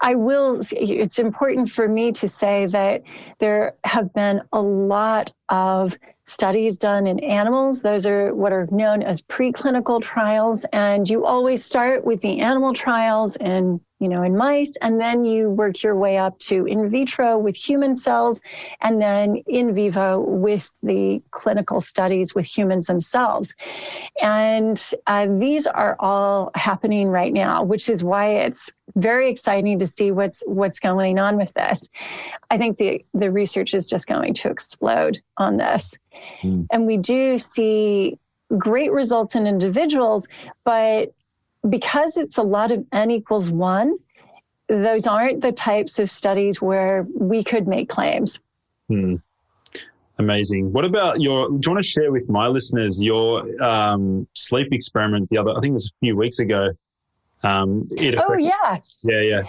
[0.00, 3.02] I will, it's important for me to say that
[3.38, 7.82] there have been a lot of studies done in animals.
[7.82, 10.66] Those are what are known as preclinical trials.
[10.72, 15.24] And you always start with the animal trials and you know, in mice, and then
[15.24, 18.40] you work your way up to in vitro with human cells,
[18.80, 23.54] and then in vivo with the clinical studies with humans themselves.
[24.22, 29.86] And uh, these are all happening right now, which is why it's very exciting to
[29.86, 31.88] see what's what's going on with this.
[32.50, 35.98] I think the the research is just going to explode on this,
[36.42, 36.66] mm.
[36.72, 38.18] and we do see
[38.58, 40.26] great results in individuals,
[40.64, 41.12] but
[41.68, 43.96] because it's a lot of n equals one,
[44.68, 48.40] those aren't the types of studies where we could make claims.
[48.88, 49.16] Hmm.
[50.18, 50.72] Amazing.
[50.72, 51.48] What about your?
[51.48, 55.30] Do you want to share with my listeners your um, sleep experiment?
[55.30, 56.68] The other, I think it was a few weeks ago.
[57.42, 59.42] Um, oh yeah, yeah, yeah.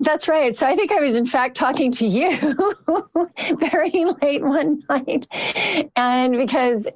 [0.00, 0.54] That's right.
[0.54, 2.30] So I think I was in fact talking to you
[3.58, 5.26] very late one night,
[5.94, 6.88] and because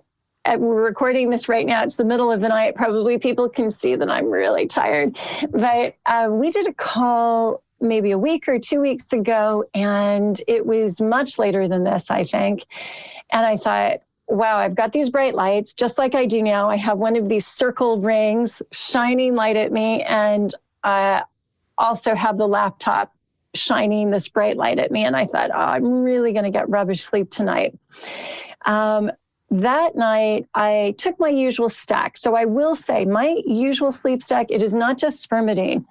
[0.57, 1.83] we're recording this right now.
[1.83, 2.75] It's the middle of the night.
[2.75, 5.19] Probably people can see that I'm really tired.
[5.51, 10.67] But uh, we did a call maybe a week or two weeks ago, and it
[10.67, 12.65] was much later than this, I think.
[13.31, 16.69] And I thought, wow, I've got these bright lights, just like I do now.
[16.69, 21.23] I have one of these circle rings shining light at me, and I
[21.77, 23.15] also have the laptop
[23.55, 25.05] shining this bright light at me.
[25.05, 27.79] And I thought, oh, I'm really going to get rubbish sleep tonight.
[28.67, 29.11] Um,
[29.51, 32.17] that night I took my usual stack.
[32.17, 35.85] So I will say my usual sleep stack, it is not just spermidine.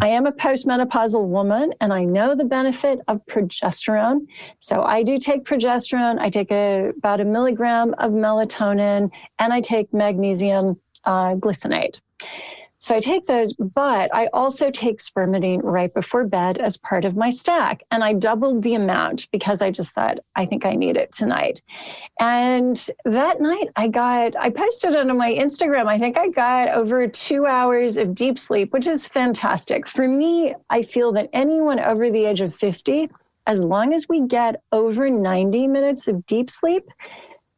[0.00, 4.26] I am a postmenopausal woman and I know the benefit of progesterone.
[4.58, 6.18] So I do take progesterone.
[6.18, 12.00] I take a, about a milligram of melatonin and I take magnesium uh, glycinate.
[12.78, 17.16] So I take those, but I also take spermidine right before bed as part of
[17.16, 17.82] my stack.
[17.90, 21.62] And I doubled the amount because I just thought, I think I need it tonight.
[22.20, 25.86] And that night I got, I posted it on my Instagram.
[25.86, 29.86] I think I got over two hours of deep sleep, which is fantastic.
[29.86, 33.08] For me, I feel that anyone over the age of 50,
[33.46, 36.84] as long as we get over 90 minutes of deep sleep,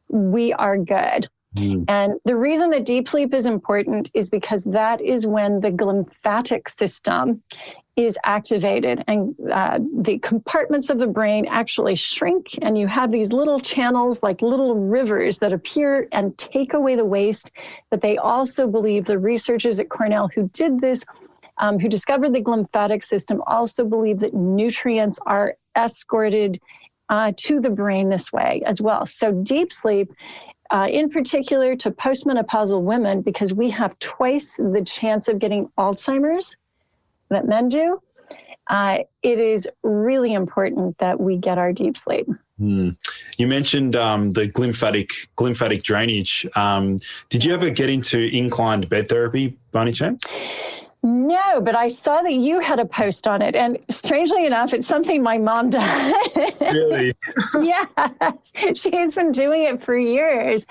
[0.07, 1.27] we are good.
[1.55, 1.85] Mm.
[1.87, 6.69] And the reason that deep sleep is important is because that is when the glymphatic
[6.69, 7.41] system
[7.95, 13.33] is activated and uh, the compartments of the brain actually shrink and you have these
[13.33, 17.51] little channels like little rivers that appear and take away the waste
[17.89, 21.03] but they also believe the researchers at cornell who did this
[21.57, 26.57] um, who discovered the glymphatic system also believe that nutrients are escorted
[27.09, 30.09] uh, to the brain this way as well so deep sleep
[30.69, 36.57] uh, in particular to postmenopausal women, because we have twice the chance of getting Alzheimer's
[37.29, 38.01] that men do.
[38.69, 42.27] Uh, it is really important that we get our deep sleep.
[42.61, 42.95] Mm.
[43.37, 46.45] You mentioned um, the glymphatic glymphatic drainage.
[46.55, 46.97] Um,
[47.29, 50.37] did you ever get into inclined bed therapy by any chance?
[51.01, 53.55] No, but I saw that you had a post on it.
[53.55, 56.13] And strangely enough, it's something my mom does.
[56.59, 57.13] Really?
[57.61, 58.53] yes.
[58.75, 60.67] She's been doing it for years.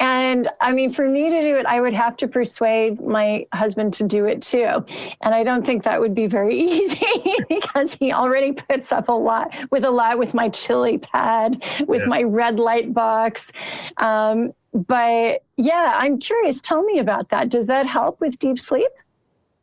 [0.00, 3.92] And I mean, for me to do it, I would have to persuade my husband
[3.94, 4.84] to do it too.
[5.20, 9.12] And I don't think that would be very easy because he already puts up a
[9.12, 12.08] lot with a lot with my chili pad, with yeah.
[12.08, 13.52] my red light box.
[13.98, 16.60] Um, but yeah, I'm curious.
[16.60, 17.48] Tell me about that.
[17.48, 18.90] Does that help with deep sleep?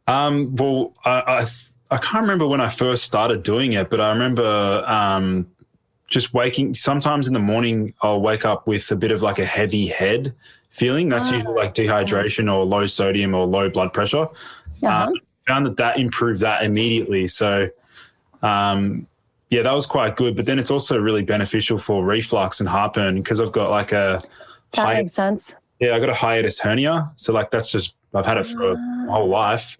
[0.07, 1.45] Um, well, I, I,
[1.91, 5.49] I can't remember when I first started doing it, but I remember um,
[6.07, 6.73] just waking.
[6.73, 10.33] Sometimes in the morning, I'll wake up with a bit of like a heavy head
[10.69, 11.09] feeling.
[11.09, 14.27] That's oh, usually like dehydration or low sodium or low blood pressure.
[14.83, 15.07] Uh-huh.
[15.07, 15.13] Um,
[15.47, 17.27] found that that improved that immediately.
[17.27, 17.69] So,
[18.41, 19.07] um,
[19.49, 20.35] yeah, that was quite good.
[20.35, 24.21] But then it's also really beneficial for reflux and heartburn because I've got like a
[24.73, 25.55] that makes sense.
[25.79, 29.13] Yeah, I got a hiatus hernia, so like that's just I've had it for my
[29.13, 29.77] whole life.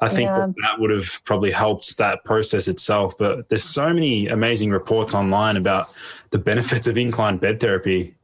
[0.00, 0.38] I think yeah.
[0.38, 3.18] that, that would have probably helped that process itself.
[3.18, 5.92] But there's so many amazing reports online about
[6.30, 8.14] the benefits of inclined bed therapy.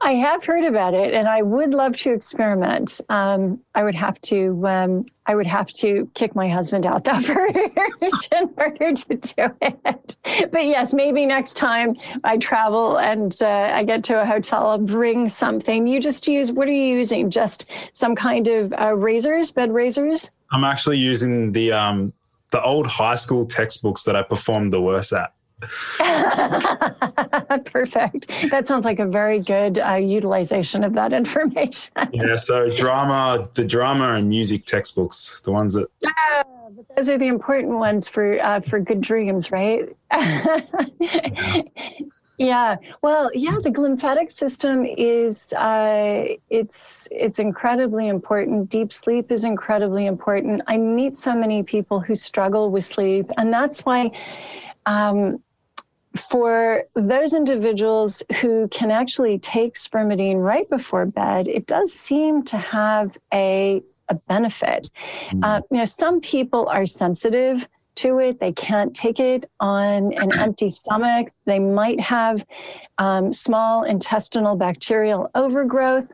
[0.00, 3.00] I have heard about it, and I would love to experiment.
[3.08, 4.66] Um, I would have to.
[4.66, 9.56] Um, I would have to kick my husband out that first in order to do
[9.62, 10.16] it.
[10.52, 14.78] But yes, maybe next time I travel and uh, I get to a hotel, I'll
[14.78, 15.86] bring something.
[15.86, 16.52] You just use.
[16.52, 17.30] What are you using?
[17.30, 20.30] Just some kind of uh, razors, bed razors.
[20.52, 22.12] I'm actually using the um,
[22.50, 25.33] the old high school textbooks that I performed the worst at.
[27.64, 28.30] Perfect.
[28.50, 31.92] That sounds like a very good uh, utilization of that information.
[32.12, 32.36] yeah.
[32.36, 35.88] So drama, the drama and music textbooks, the ones that.
[36.00, 39.88] Yeah, but those are the important ones for uh, for good dreams, right?
[42.36, 48.70] Yeah, well, yeah, the lymphatic system is uh, it's it's incredibly important.
[48.70, 50.62] Deep sleep is incredibly important.
[50.66, 54.10] I meet so many people who struggle with sleep, and that's why.
[54.86, 55.42] Um,
[56.16, 62.58] for those individuals who can actually take spermidine right before bed, it does seem to
[62.58, 64.90] have a a benefit.
[65.30, 65.40] Mm.
[65.42, 68.40] Uh, you know, some people are sensitive to it.
[68.40, 71.32] They can't take it on an empty stomach.
[71.46, 72.44] They might have
[72.98, 76.06] um, small intestinal bacterial overgrowth.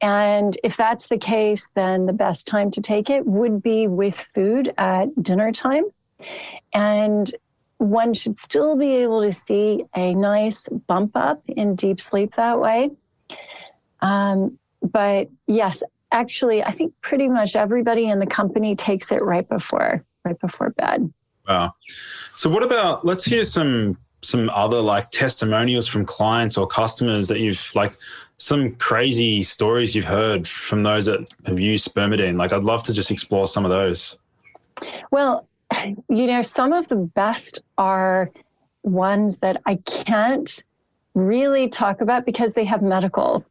[0.00, 4.28] And if that's the case, then the best time to take it would be with
[4.34, 5.84] food at dinner time.
[6.74, 7.34] And
[7.78, 12.58] one should still be able to see a nice bump up in deep sleep that
[12.58, 12.90] way.
[14.00, 19.48] Um, but yes, actually, I think pretty much everybody in the company takes it right
[19.48, 21.12] before right before bed.
[21.48, 21.74] Wow.
[22.34, 27.40] So what about let's hear some some other like testimonials from clients or customers that
[27.40, 27.94] you've like
[28.38, 32.36] some crazy stories you've heard from those that have used spermidine.
[32.36, 34.16] Like I'd love to just explore some of those.
[35.10, 35.46] Well,
[36.08, 38.30] you know, some of the best are
[38.82, 40.62] ones that I can't
[41.14, 43.44] really talk about because they have medical.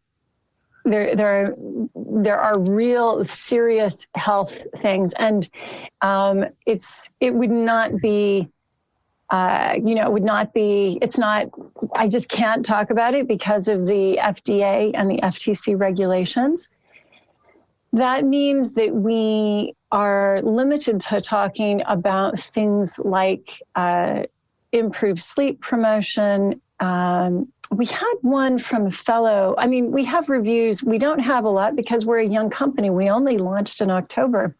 [0.86, 1.56] There there
[1.96, 5.14] there are real serious health things.
[5.14, 5.50] And
[6.02, 8.50] um, it's it would not be
[9.30, 11.48] uh, you know it would not be it's not
[11.96, 16.70] i just can't talk about it because of the fda and the ftc regulations
[17.94, 24.24] that means that we are limited to talking about things like uh,
[24.72, 29.56] improved sleep promotion um, we had one from a fellow.
[29.58, 30.84] I mean, we have reviews.
[30.84, 32.90] We don't have a lot because we're a young company.
[32.90, 34.56] We only launched in October.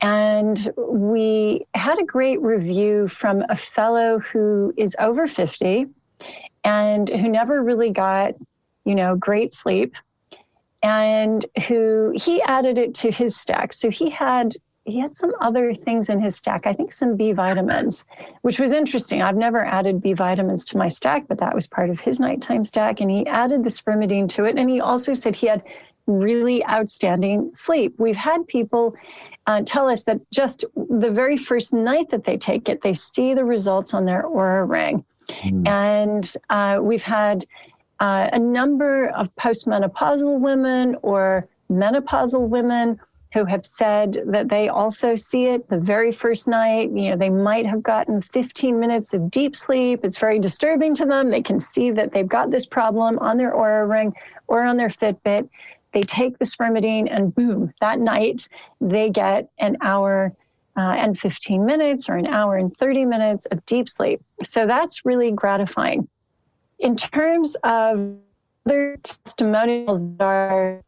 [0.00, 5.86] And we had a great review from a fellow who is over 50
[6.64, 8.34] and who never really got,
[8.84, 9.94] you know, great sleep
[10.82, 13.72] and who he added it to his stack.
[13.72, 14.54] So he had
[14.84, 16.66] he had some other things in his stack.
[16.66, 18.04] I think some B vitamins,
[18.40, 19.22] which was interesting.
[19.22, 22.64] I've never added B vitamins to my stack, but that was part of his nighttime
[22.64, 23.00] stack.
[23.00, 24.58] And he added the spermidine to it.
[24.58, 25.62] And he also said he had
[26.06, 27.94] really outstanding sleep.
[27.98, 28.96] We've had people
[29.46, 33.34] uh, tell us that just the very first night that they take it, they see
[33.34, 35.04] the results on their Oura ring.
[35.28, 35.68] Mm.
[35.68, 37.44] And uh, we've had
[38.02, 42.98] uh, a number of postmenopausal women or menopausal women
[43.32, 46.90] who have said that they also see it the very first night.
[46.90, 50.04] You know, they might have gotten 15 minutes of deep sleep.
[50.04, 51.30] It's very disturbing to them.
[51.30, 54.12] They can see that they've got this problem on their Oura ring
[54.48, 55.48] or on their Fitbit.
[55.92, 58.48] They take the spermidine and boom, that night
[58.80, 60.32] they get an hour
[60.76, 64.20] uh, and 15 minutes or an hour and 30 minutes of deep sleep.
[64.42, 66.08] So that's really gratifying.
[66.82, 68.18] In terms of
[68.66, 70.82] other testimonials that are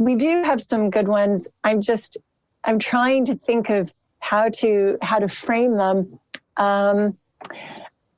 [0.00, 1.48] we do have some good ones.
[1.62, 2.16] I'm just
[2.64, 6.18] I'm trying to think of how to how to frame them.
[6.56, 7.16] Um,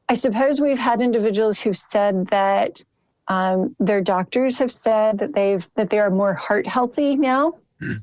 [0.08, 2.82] I suppose we've had individuals who've said that
[3.28, 7.54] um, their doctors have said that they've that they are more heart healthy now.
[7.80, 8.00] Mm.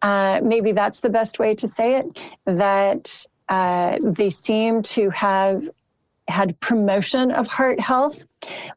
[0.00, 2.06] Uh, maybe that's the best way to say it.
[2.46, 5.68] That uh, they seem to have
[6.32, 8.24] had promotion of heart health.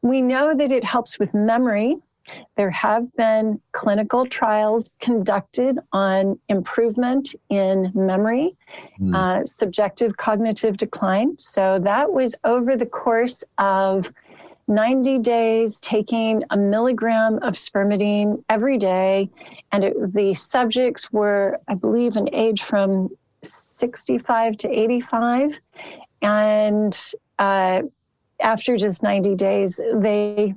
[0.02, 1.96] We know that it helps with memory.
[2.56, 8.56] There have been clinical trials conducted on improvement in memory,
[9.00, 9.14] mm.
[9.14, 11.38] uh, subjective cognitive decline.
[11.38, 14.12] So that was over the course of
[14.68, 19.30] 90 days, taking a milligram of spermidine every day.
[19.72, 23.08] And it, the subjects were, I believe, an age from
[23.42, 25.60] 65 to 85.
[26.26, 26.98] And
[27.38, 27.82] uh,
[28.40, 30.54] after just 90 days, they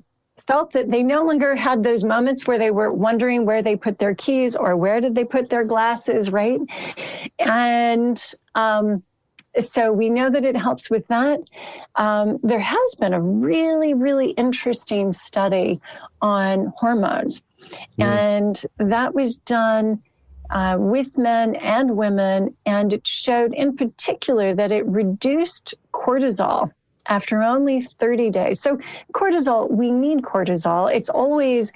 [0.48, 4.00] felt that they no longer had those moments where they were wondering where they put
[4.00, 6.60] their keys or where did they put their glasses, right?
[7.40, 8.22] And
[8.56, 9.04] um,
[9.60, 11.40] so we know that it helps with that.
[11.96, 15.80] Um, there has been a really, really interesting study
[16.22, 17.44] on hormones,
[18.00, 18.04] mm.
[18.04, 20.02] and that was done.
[20.50, 26.72] Uh, with men and women, and it showed in particular that it reduced cortisol
[27.10, 28.60] after only 30 days.
[28.60, 28.80] So,
[29.14, 30.94] cortisol, we need cortisol.
[30.94, 31.74] It's always,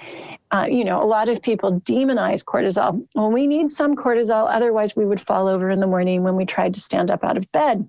[0.51, 3.05] uh, you know, a lot of people demonize cortisol.
[3.15, 6.45] Well, we need some cortisol, otherwise, we would fall over in the morning when we
[6.45, 7.87] tried to stand up out of bed.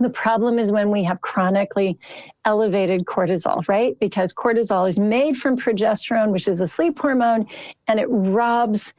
[0.00, 1.98] The problem is when we have chronically
[2.44, 3.98] elevated cortisol, right?
[3.98, 7.46] Because cortisol is made from progesterone, which is a sleep hormone,
[7.88, 8.94] and it robs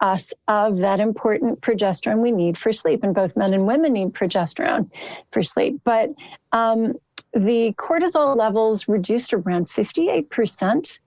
[0.00, 3.02] us of that important progesterone we need for sleep.
[3.02, 4.90] And both men and women need progesterone
[5.32, 5.80] for sleep.
[5.84, 6.10] But
[6.52, 6.94] um,
[7.32, 10.98] the cortisol levels reduced around 58%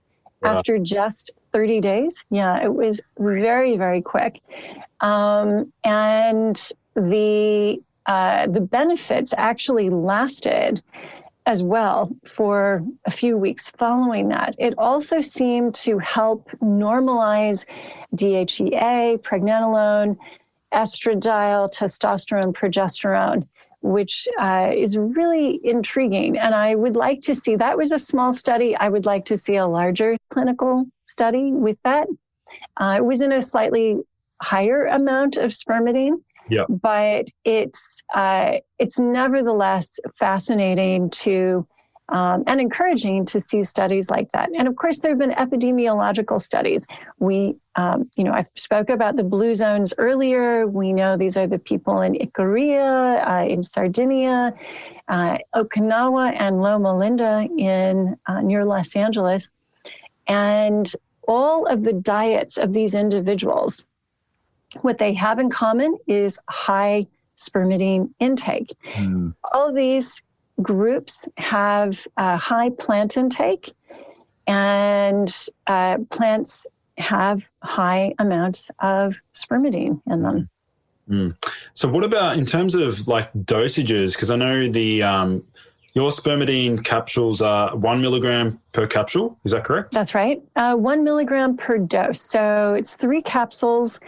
[0.42, 0.56] wow.
[0.56, 2.24] after just 30 days.
[2.30, 4.40] Yeah, it was very, very quick.
[5.00, 10.82] Um, and the uh, the benefits actually lasted
[11.50, 14.54] as well for a few weeks following that.
[14.56, 17.66] It also seemed to help normalize
[18.14, 20.16] DHEA, pregnenolone,
[20.72, 23.48] estradiol, testosterone, progesterone,
[23.82, 26.38] which uh, is really intriguing.
[26.38, 28.76] And I would like to see that was a small study.
[28.76, 32.06] I would like to see a larger clinical study with that.
[32.76, 33.96] Uh, it was in a slightly
[34.40, 36.22] higher amount of spermidine.
[36.50, 36.64] Yeah.
[36.68, 41.66] But it's uh, it's nevertheless fascinating to
[42.10, 44.50] um, and encouraging to see studies like that.
[44.56, 46.86] And of course, there have been epidemiological studies.
[47.18, 50.66] We, um, you know, I spoke about the blue zones earlier.
[50.66, 54.52] We know these are the people in Icaria, uh, in Sardinia,
[55.08, 59.48] uh, Okinawa, and Loma Linda in uh, near Los Angeles,
[60.26, 60.92] and
[61.28, 63.84] all of the diets of these individuals
[64.82, 67.06] what they have in common is high
[67.36, 68.74] spermidine intake.
[68.94, 69.34] Mm.
[69.52, 70.22] All these
[70.62, 73.72] groups have a high plant intake,
[74.46, 76.66] and uh, plants
[76.98, 80.48] have high amounts of spermidine in them.
[81.08, 81.36] Mm.
[81.74, 84.14] So, what about in terms of like dosages?
[84.14, 85.42] Because I know the um,
[85.94, 89.36] your spermidine capsules are one milligram per capsule.
[89.44, 89.92] Is that correct?
[89.92, 90.40] That's right.
[90.54, 92.20] Uh, one milligram per dose.
[92.20, 93.98] So it's three capsules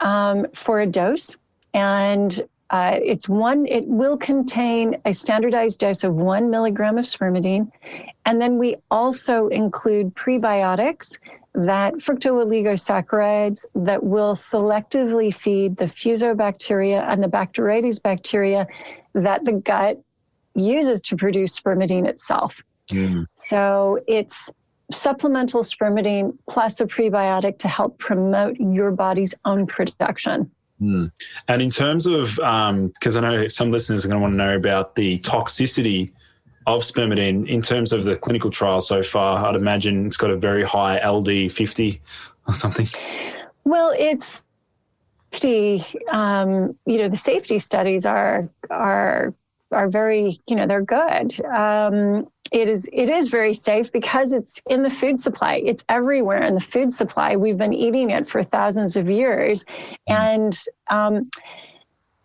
[0.00, 1.36] um, for a dose.
[1.74, 7.70] And uh, it's one, it will contain a standardized dose of one milligram of spermidine.
[8.24, 11.18] And then we also include prebiotics
[11.54, 18.66] that fructooligosaccharides that will selectively feed the fusobacteria and the Bacteroides bacteria
[19.14, 19.98] that the gut
[20.54, 22.62] uses to produce spermidine itself.
[22.90, 23.26] Mm.
[23.34, 24.50] So it's
[24.92, 30.50] supplemental spermidine plus a prebiotic to help promote your body's own production.
[30.80, 31.10] Mm.
[31.48, 34.36] And in terms of, because um, I know some listeners are going to want to
[34.36, 36.12] know about the toxicity
[36.66, 40.36] of spermidine in terms of the clinical trial so far, I'd imagine it's got a
[40.36, 42.00] very high LD 50
[42.48, 42.86] or something.
[43.64, 44.42] Well, it's
[46.12, 49.34] um, you know, the safety studies are are
[49.70, 51.38] are very, you know, they're good.
[51.44, 55.62] Um, it is it is very safe because it's in the food supply.
[55.64, 57.36] It's everywhere in the food supply.
[57.36, 59.64] We've been eating it for thousands of years,
[60.08, 60.58] and
[60.90, 61.30] um,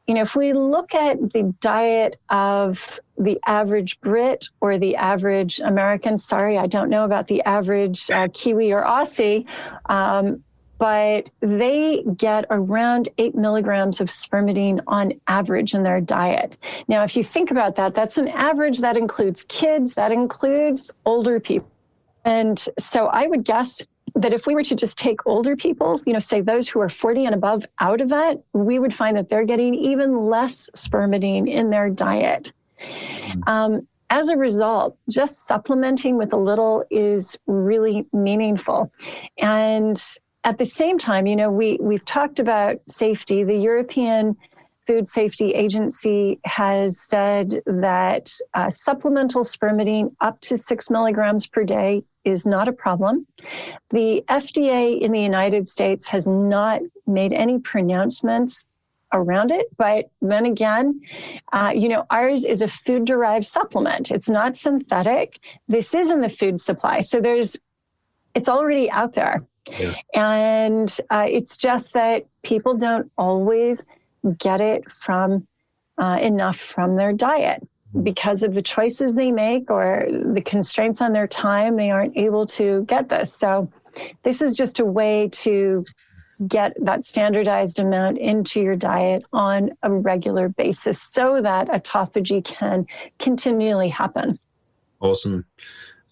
[0.08, 5.60] you know, if we look at the diet of the average Brit or the average
[5.60, 9.46] American, sorry, I don't know about the average uh, Kiwi or Aussie.
[9.86, 10.44] Um,
[10.82, 16.58] but they get around eight milligrams of spermidine on average in their diet.
[16.88, 21.40] Now, if you think about that, that's an average that includes kids, that includes older
[21.40, 21.70] people.
[22.26, 23.84] And so I would guess
[24.16, 26.90] that if we were to just take older people, you know, say those who are
[26.90, 31.48] 40 and above out of that, we would find that they're getting even less spermidine
[31.48, 32.54] in their diet.
[33.46, 38.92] Um, as a result, just supplementing with a little is really meaningful.
[39.38, 40.02] And
[40.44, 43.44] at the same time, you know, we, we've talked about safety.
[43.44, 44.36] The European
[44.88, 52.04] Food Safety Agency has said that uh, supplemental spermidine up to six milligrams per day
[52.26, 53.28] is not a problem.
[53.92, 58.66] The FDA in the United States has not made any pronouncements
[59.14, 59.68] around it.
[59.78, 61.02] But then again,
[61.54, 64.10] uh, you know, ours is a food derived supplement.
[64.10, 65.40] It's not synthetic.
[65.68, 67.02] This is in the food supply.
[67.02, 67.58] So there's,
[68.34, 69.44] it's already out there.
[69.70, 69.96] Yeah.
[70.14, 73.86] And uh, it's just that people don't always
[74.38, 75.48] get it from
[75.98, 78.04] uh, enough from their diet mm-hmm.
[78.04, 81.76] because of the choices they make or the constraints on their time.
[81.76, 83.34] They aren't able to get this.
[83.34, 83.72] So,
[84.24, 85.86] this is just a way to
[86.48, 92.86] get that standardized amount into your diet on a regular basis so that autophagy can
[93.20, 94.40] continually happen.
[95.02, 95.46] Awesome.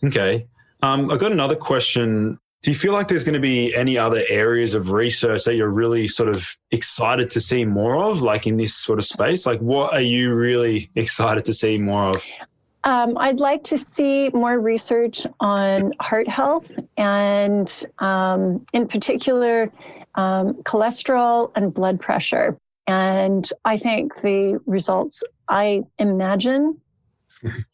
[0.04, 0.48] Okay.
[0.82, 4.24] Um, I got another question do you feel like there's going to be any other
[4.28, 8.58] areas of research that you're really sort of excited to see more of, like in
[8.58, 9.46] this sort of space?
[9.46, 12.26] Like, what are you really excited to see more of?
[12.84, 19.72] Um, I'd like to see more research on heart health and, um, in particular,
[20.16, 22.58] um, cholesterol and blood pressure.
[22.88, 26.80] And I think the results I imagine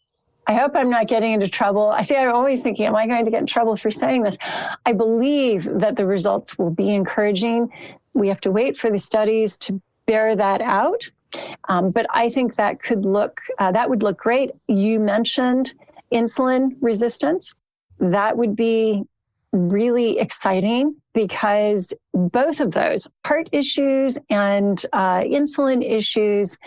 [0.47, 1.89] I hope I'm not getting into trouble.
[1.89, 4.37] I see, I'm always thinking, am I going to get in trouble for saying this?
[4.85, 7.71] I believe that the results will be encouraging.
[8.13, 11.09] We have to wait for the studies to bear that out.
[11.67, 14.51] Um, but I think that could look uh, that would look great.
[14.67, 15.73] You mentioned
[16.13, 17.55] insulin resistance.
[17.99, 19.03] That would be
[19.51, 26.57] really exciting because both of those heart issues and uh, insulin issues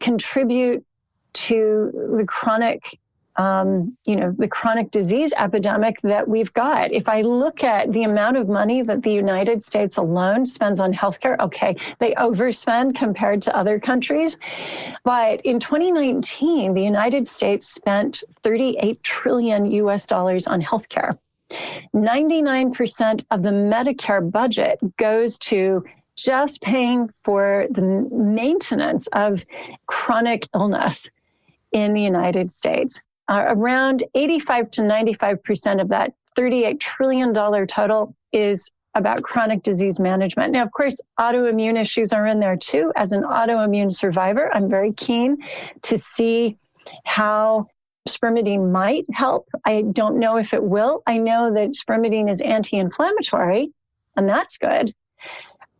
[0.00, 0.84] contribute
[1.32, 2.98] to the chronic
[3.36, 6.92] um, you know, the chronic disease epidemic that we've got.
[6.92, 10.92] If I look at the amount of money that the United States alone spends on
[10.92, 14.38] healthcare, okay, they overspend compared to other countries.
[15.02, 21.18] But in 2019, the United States spent 38 trillion US dollars on healthcare.
[21.94, 25.84] 99% of the Medicare budget goes to
[26.16, 27.82] just paying for the
[28.12, 29.44] maintenance of
[29.86, 31.10] chronic illness
[31.72, 37.32] in the United States uh, around 85 to 95% of that $38 trillion
[37.66, 40.52] total is about chronic disease management.
[40.52, 42.92] Now, of course, autoimmune issues are in there too.
[42.96, 45.38] As an autoimmune survivor, I'm very keen
[45.82, 46.58] to see
[47.04, 47.66] how
[48.08, 49.48] spermidine might help.
[49.64, 51.02] I don't know if it will.
[51.06, 53.72] I know that spermidine is anti inflammatory,
[54.16, 54.92] and that's good.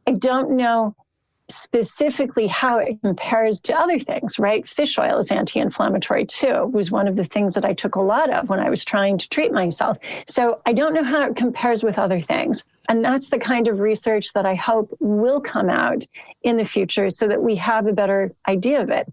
[0.07, 0.95] I don't know
[1.49, 4.67] specifically how it compares to other things, right?
[4.67, 7.97] Fish oil is anti inflammatory too, it was one of the things that I took
[7.97, 9.99] a lot of when I was trying to treat myself.
[10.27, 12.65] So I don't know how it compares with other things.
[12.89, 16.07] And that's the kind of research that I hope will come out
[16.43, 19.11] in the future so that we have a better idea of it.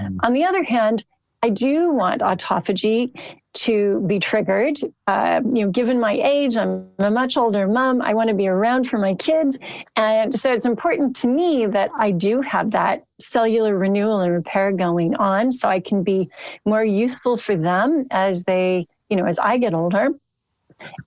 [0.00, 0.18] Mm.
[0.22, 1.04] On the other hand,
[1.42, 3.12] I do want autophagy
[3.52, 4.78] to be triggered.
[5.06, 8.02] Uh, you know, given my age, I'm a much older mom.
[8.02, 9.58] I want to be around for my kids,
[9.96, 14.70] and so it's important to me that I do have that cellular renewal and repair
[14.70, 16.28] going on, so I can be
[16.64, 20.10] more youthful for them as they, you know, as I get older.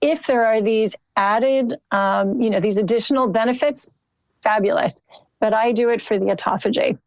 [0.01, 3.87] If there are these added, um, you know, these additional benefits,
[4.41, 5.01] fabulous.
[5.39, 6.97] But I do it for the autophagy.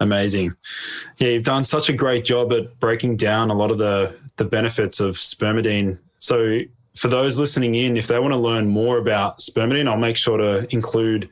[0.00, 0.54] Amazing.
[1.18, 4.44] Yeah, you've done such a great job at breaking down a lot of the the
[4.44, 5.98] benefits of spermidine.
[6.20, 6.60] So
[6.96, 10.38] for those listening in, if they want to learn more about spermidine, I'll make sure
[10.38, 11.28] to include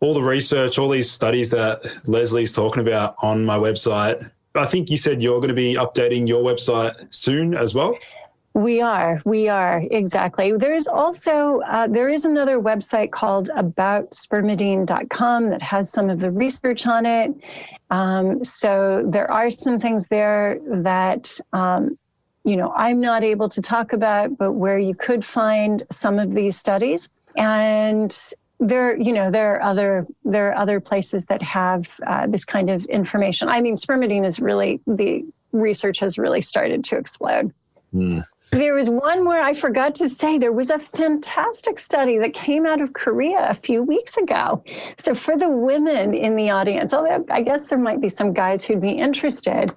[0.00, 4.30] all the research, all these studies that Leslie's talking about on my website.
[4.54, 7.96] I think you said you're going to be updating your website soon as well.
[8.54, 10.52] We are, we are exactly.
[10.52, 16.86] There's also uh, there is another website called aboutspermidine.com that has some of the research
[16.86, 17.30] on it.
[17.92, 21.98] Um, so there are some things there that um,
[22.44, 26.34] you know, I'm not able to talk about, but where you could find some of
[26.34, 27.08] these studies.
[27.36, 28.16] And
[28.58, 32.70] there, you know, there are other there are other places that have uh, this kind
[32.70, 33.48] of information.
[33.48, 37.52] I mean, spermidine is really the research has really started to explode.
[37.94, 38.24] Mm.
[38.52, 42.66] There was one where I forgot to say there was a fantastic study that came
[42.66, 44.62] out of Korea a few weeks ago.
[44.98, 48.62] So, for the women in the audience, although I guess there might be some guys
[48.62, 49.72] who'd be interested,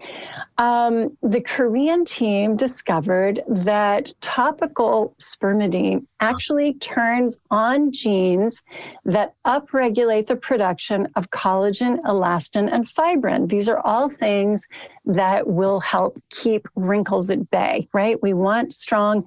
[0.57, 8.63] um, the Korean team discovered that topical spermidine actually turns on genes
[9.03, 13.47] that upregulate the production of collagen, elastin, and fibrin.
[13.47, 14.65] These are all things
[15.05, 18.21] that will help keep wrinkles at bay, right?
[18.21, 19.21] We want strong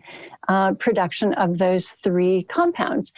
[0.48, 3.12] uh, production of those three compounds.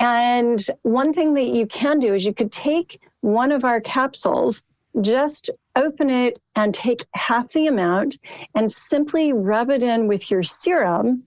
[0.00, 4.62] And one thing that you can do is you could take one of our capsules,
[5.00, 8.18] just open it and take half the amount
[8.54, 11.24] and simply rub it in with your serum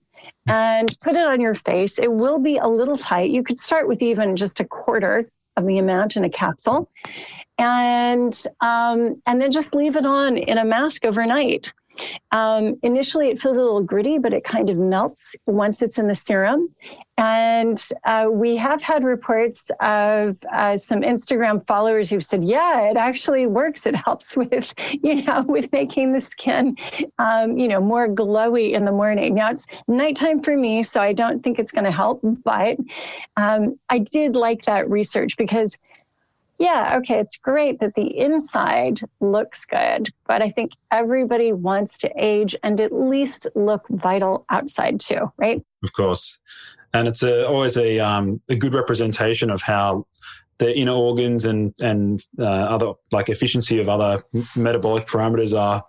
[0.47, 1.99] and put it on your face.
[1.99, 3.32] It will be a little tight.
[3.32, 6.89] You could start with even just a quarter of the amount in a capsule
[7.57, 11.74] and um, and then just leave it on in a mask overnight.
[12.32, 16.08] Um, initially, it feels a little gritty, but it kind of melts once it's in
[16.08, 16.74] the serum.
[17.20, 22.98] And uh, we have had reports of uh, some Instagram followers who've said, "Yeah, it
[22.98, 23.88] actually works.
[23.88, 26.78] It helps with, you know, with making the skin,
[27.18, 31.14] um, you know, more glowy in the morning." Now it's nighttime for me, so I
[31.14, 32.20] don't think it's going to help.
[32.24, 32.78] But
[33.36, 35.78] um, I did like that research because
[36.60, 42.12] yeah, okay, it's great that the inside looks good, but I think everybody wants to
[42.18, 45.64] age and at least look vital outside too, right?
[45.84, 46.39] Of course.
[46.93, 50.08] And it's a, always a, um, a good representation of how
[50.58, 54.24] the inner organs and, and uh, other like efficiency of other
[54.55, 55.86] metabolic parameters are.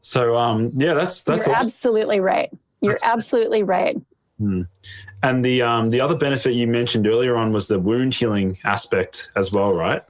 [0.00, 1.68] So, um, yeah, that's, that's You're awesome.
[1.68, 2.50] absolutely right.
[2.80, 4.00] You're that's absolutely right.
[4.38, 4.62] Hmm.
[5.22, 9.30] And the um, the other benefit you mentioned earlier on was the wound healing aspect
[9.34, 10.02] as well, right?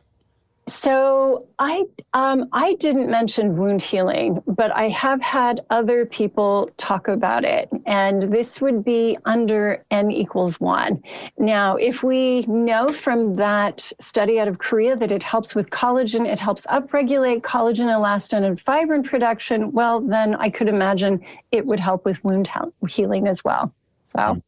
[0.68, 7.08] So I um, I didn't mention wound healing, but I have had other people talk
[7.08, 11.02] about it, and this would be under n equals one.
[11.38, 16.30] Now, if we know from that study out of Korea that it helps with collagen,
[16.30, 19.72] it helps upregulate collagen, elastin, and fibrin production.
[19.72, 22.50] Well, then I could imagine it would help with wound
[22.86, 23.72] healing as well.
[24.02, 24.42] So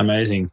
[0.00, 0.50] amazing.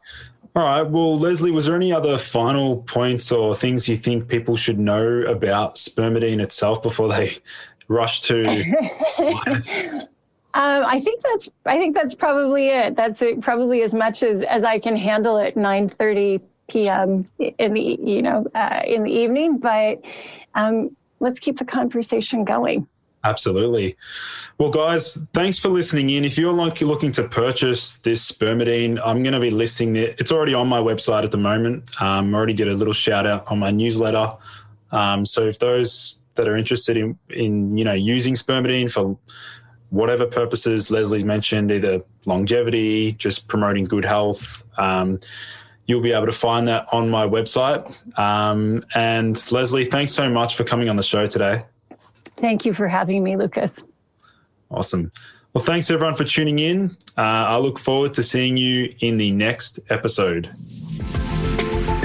[0.56, 0.82] All right.
[0.82, 5.22] Well, Leslie, was there any other final points or things you think people should know
[5.28, 7.38] about spermidine itself before they
[7.88, 8.48] rush to?
[10.56, 12.96] um, I think that's I think that's probably it.
[12.96, 16.40] That's it, probably as much as as I can handle at nine thirty
[16.70, 17.30] p.m.
[17.38, 19.60] in the you know uh, in the evening.
[19.60, 20.02] But
[20.56, 22.88] um, let's keep the conversation going.
[23.28, 23.98] Absolutely.
[24.58, 26.24] Well, guys, thanks for listening in.
[26.24, 30.16] If you're looking to purchase this spermidine, I'm going to be listing it.
[30.18, 31.90] It's already on my website at the moment.
[32.02, 34.32] Um, I already did a little shout out on my newsletter.
[34.92, 39.18] Um, so if those that are interested in, in you know using spermidine for
[39.90, 45.20] whatever purposes Leslie's mentioned, either longevity, just promoting good health, um,
[45.86, 47.84] you'll be able to find that on my website.
[48.18, 51.64] Um, and Leslie, thanks so much for coming on the show today.
[52.38, 53.84] Thank you for having me, Lucas.
[54.70, 55.12] Awesome.
[55.54, 56.92] Well, thanks everyone for tuning in.
[57.18, 60.52] Uh, I look forward to seeing you in the next episode.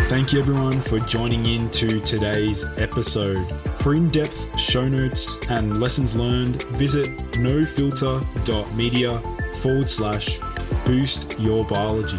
[0.09, 3.39] Thank you everyone for joining in to today's episode.
[3.81, 9.19] For in depth show notes and lessons learned, visit nofilter.media
[9.61, 10.39] forward slash
[10.85, 12.19] boost your biology.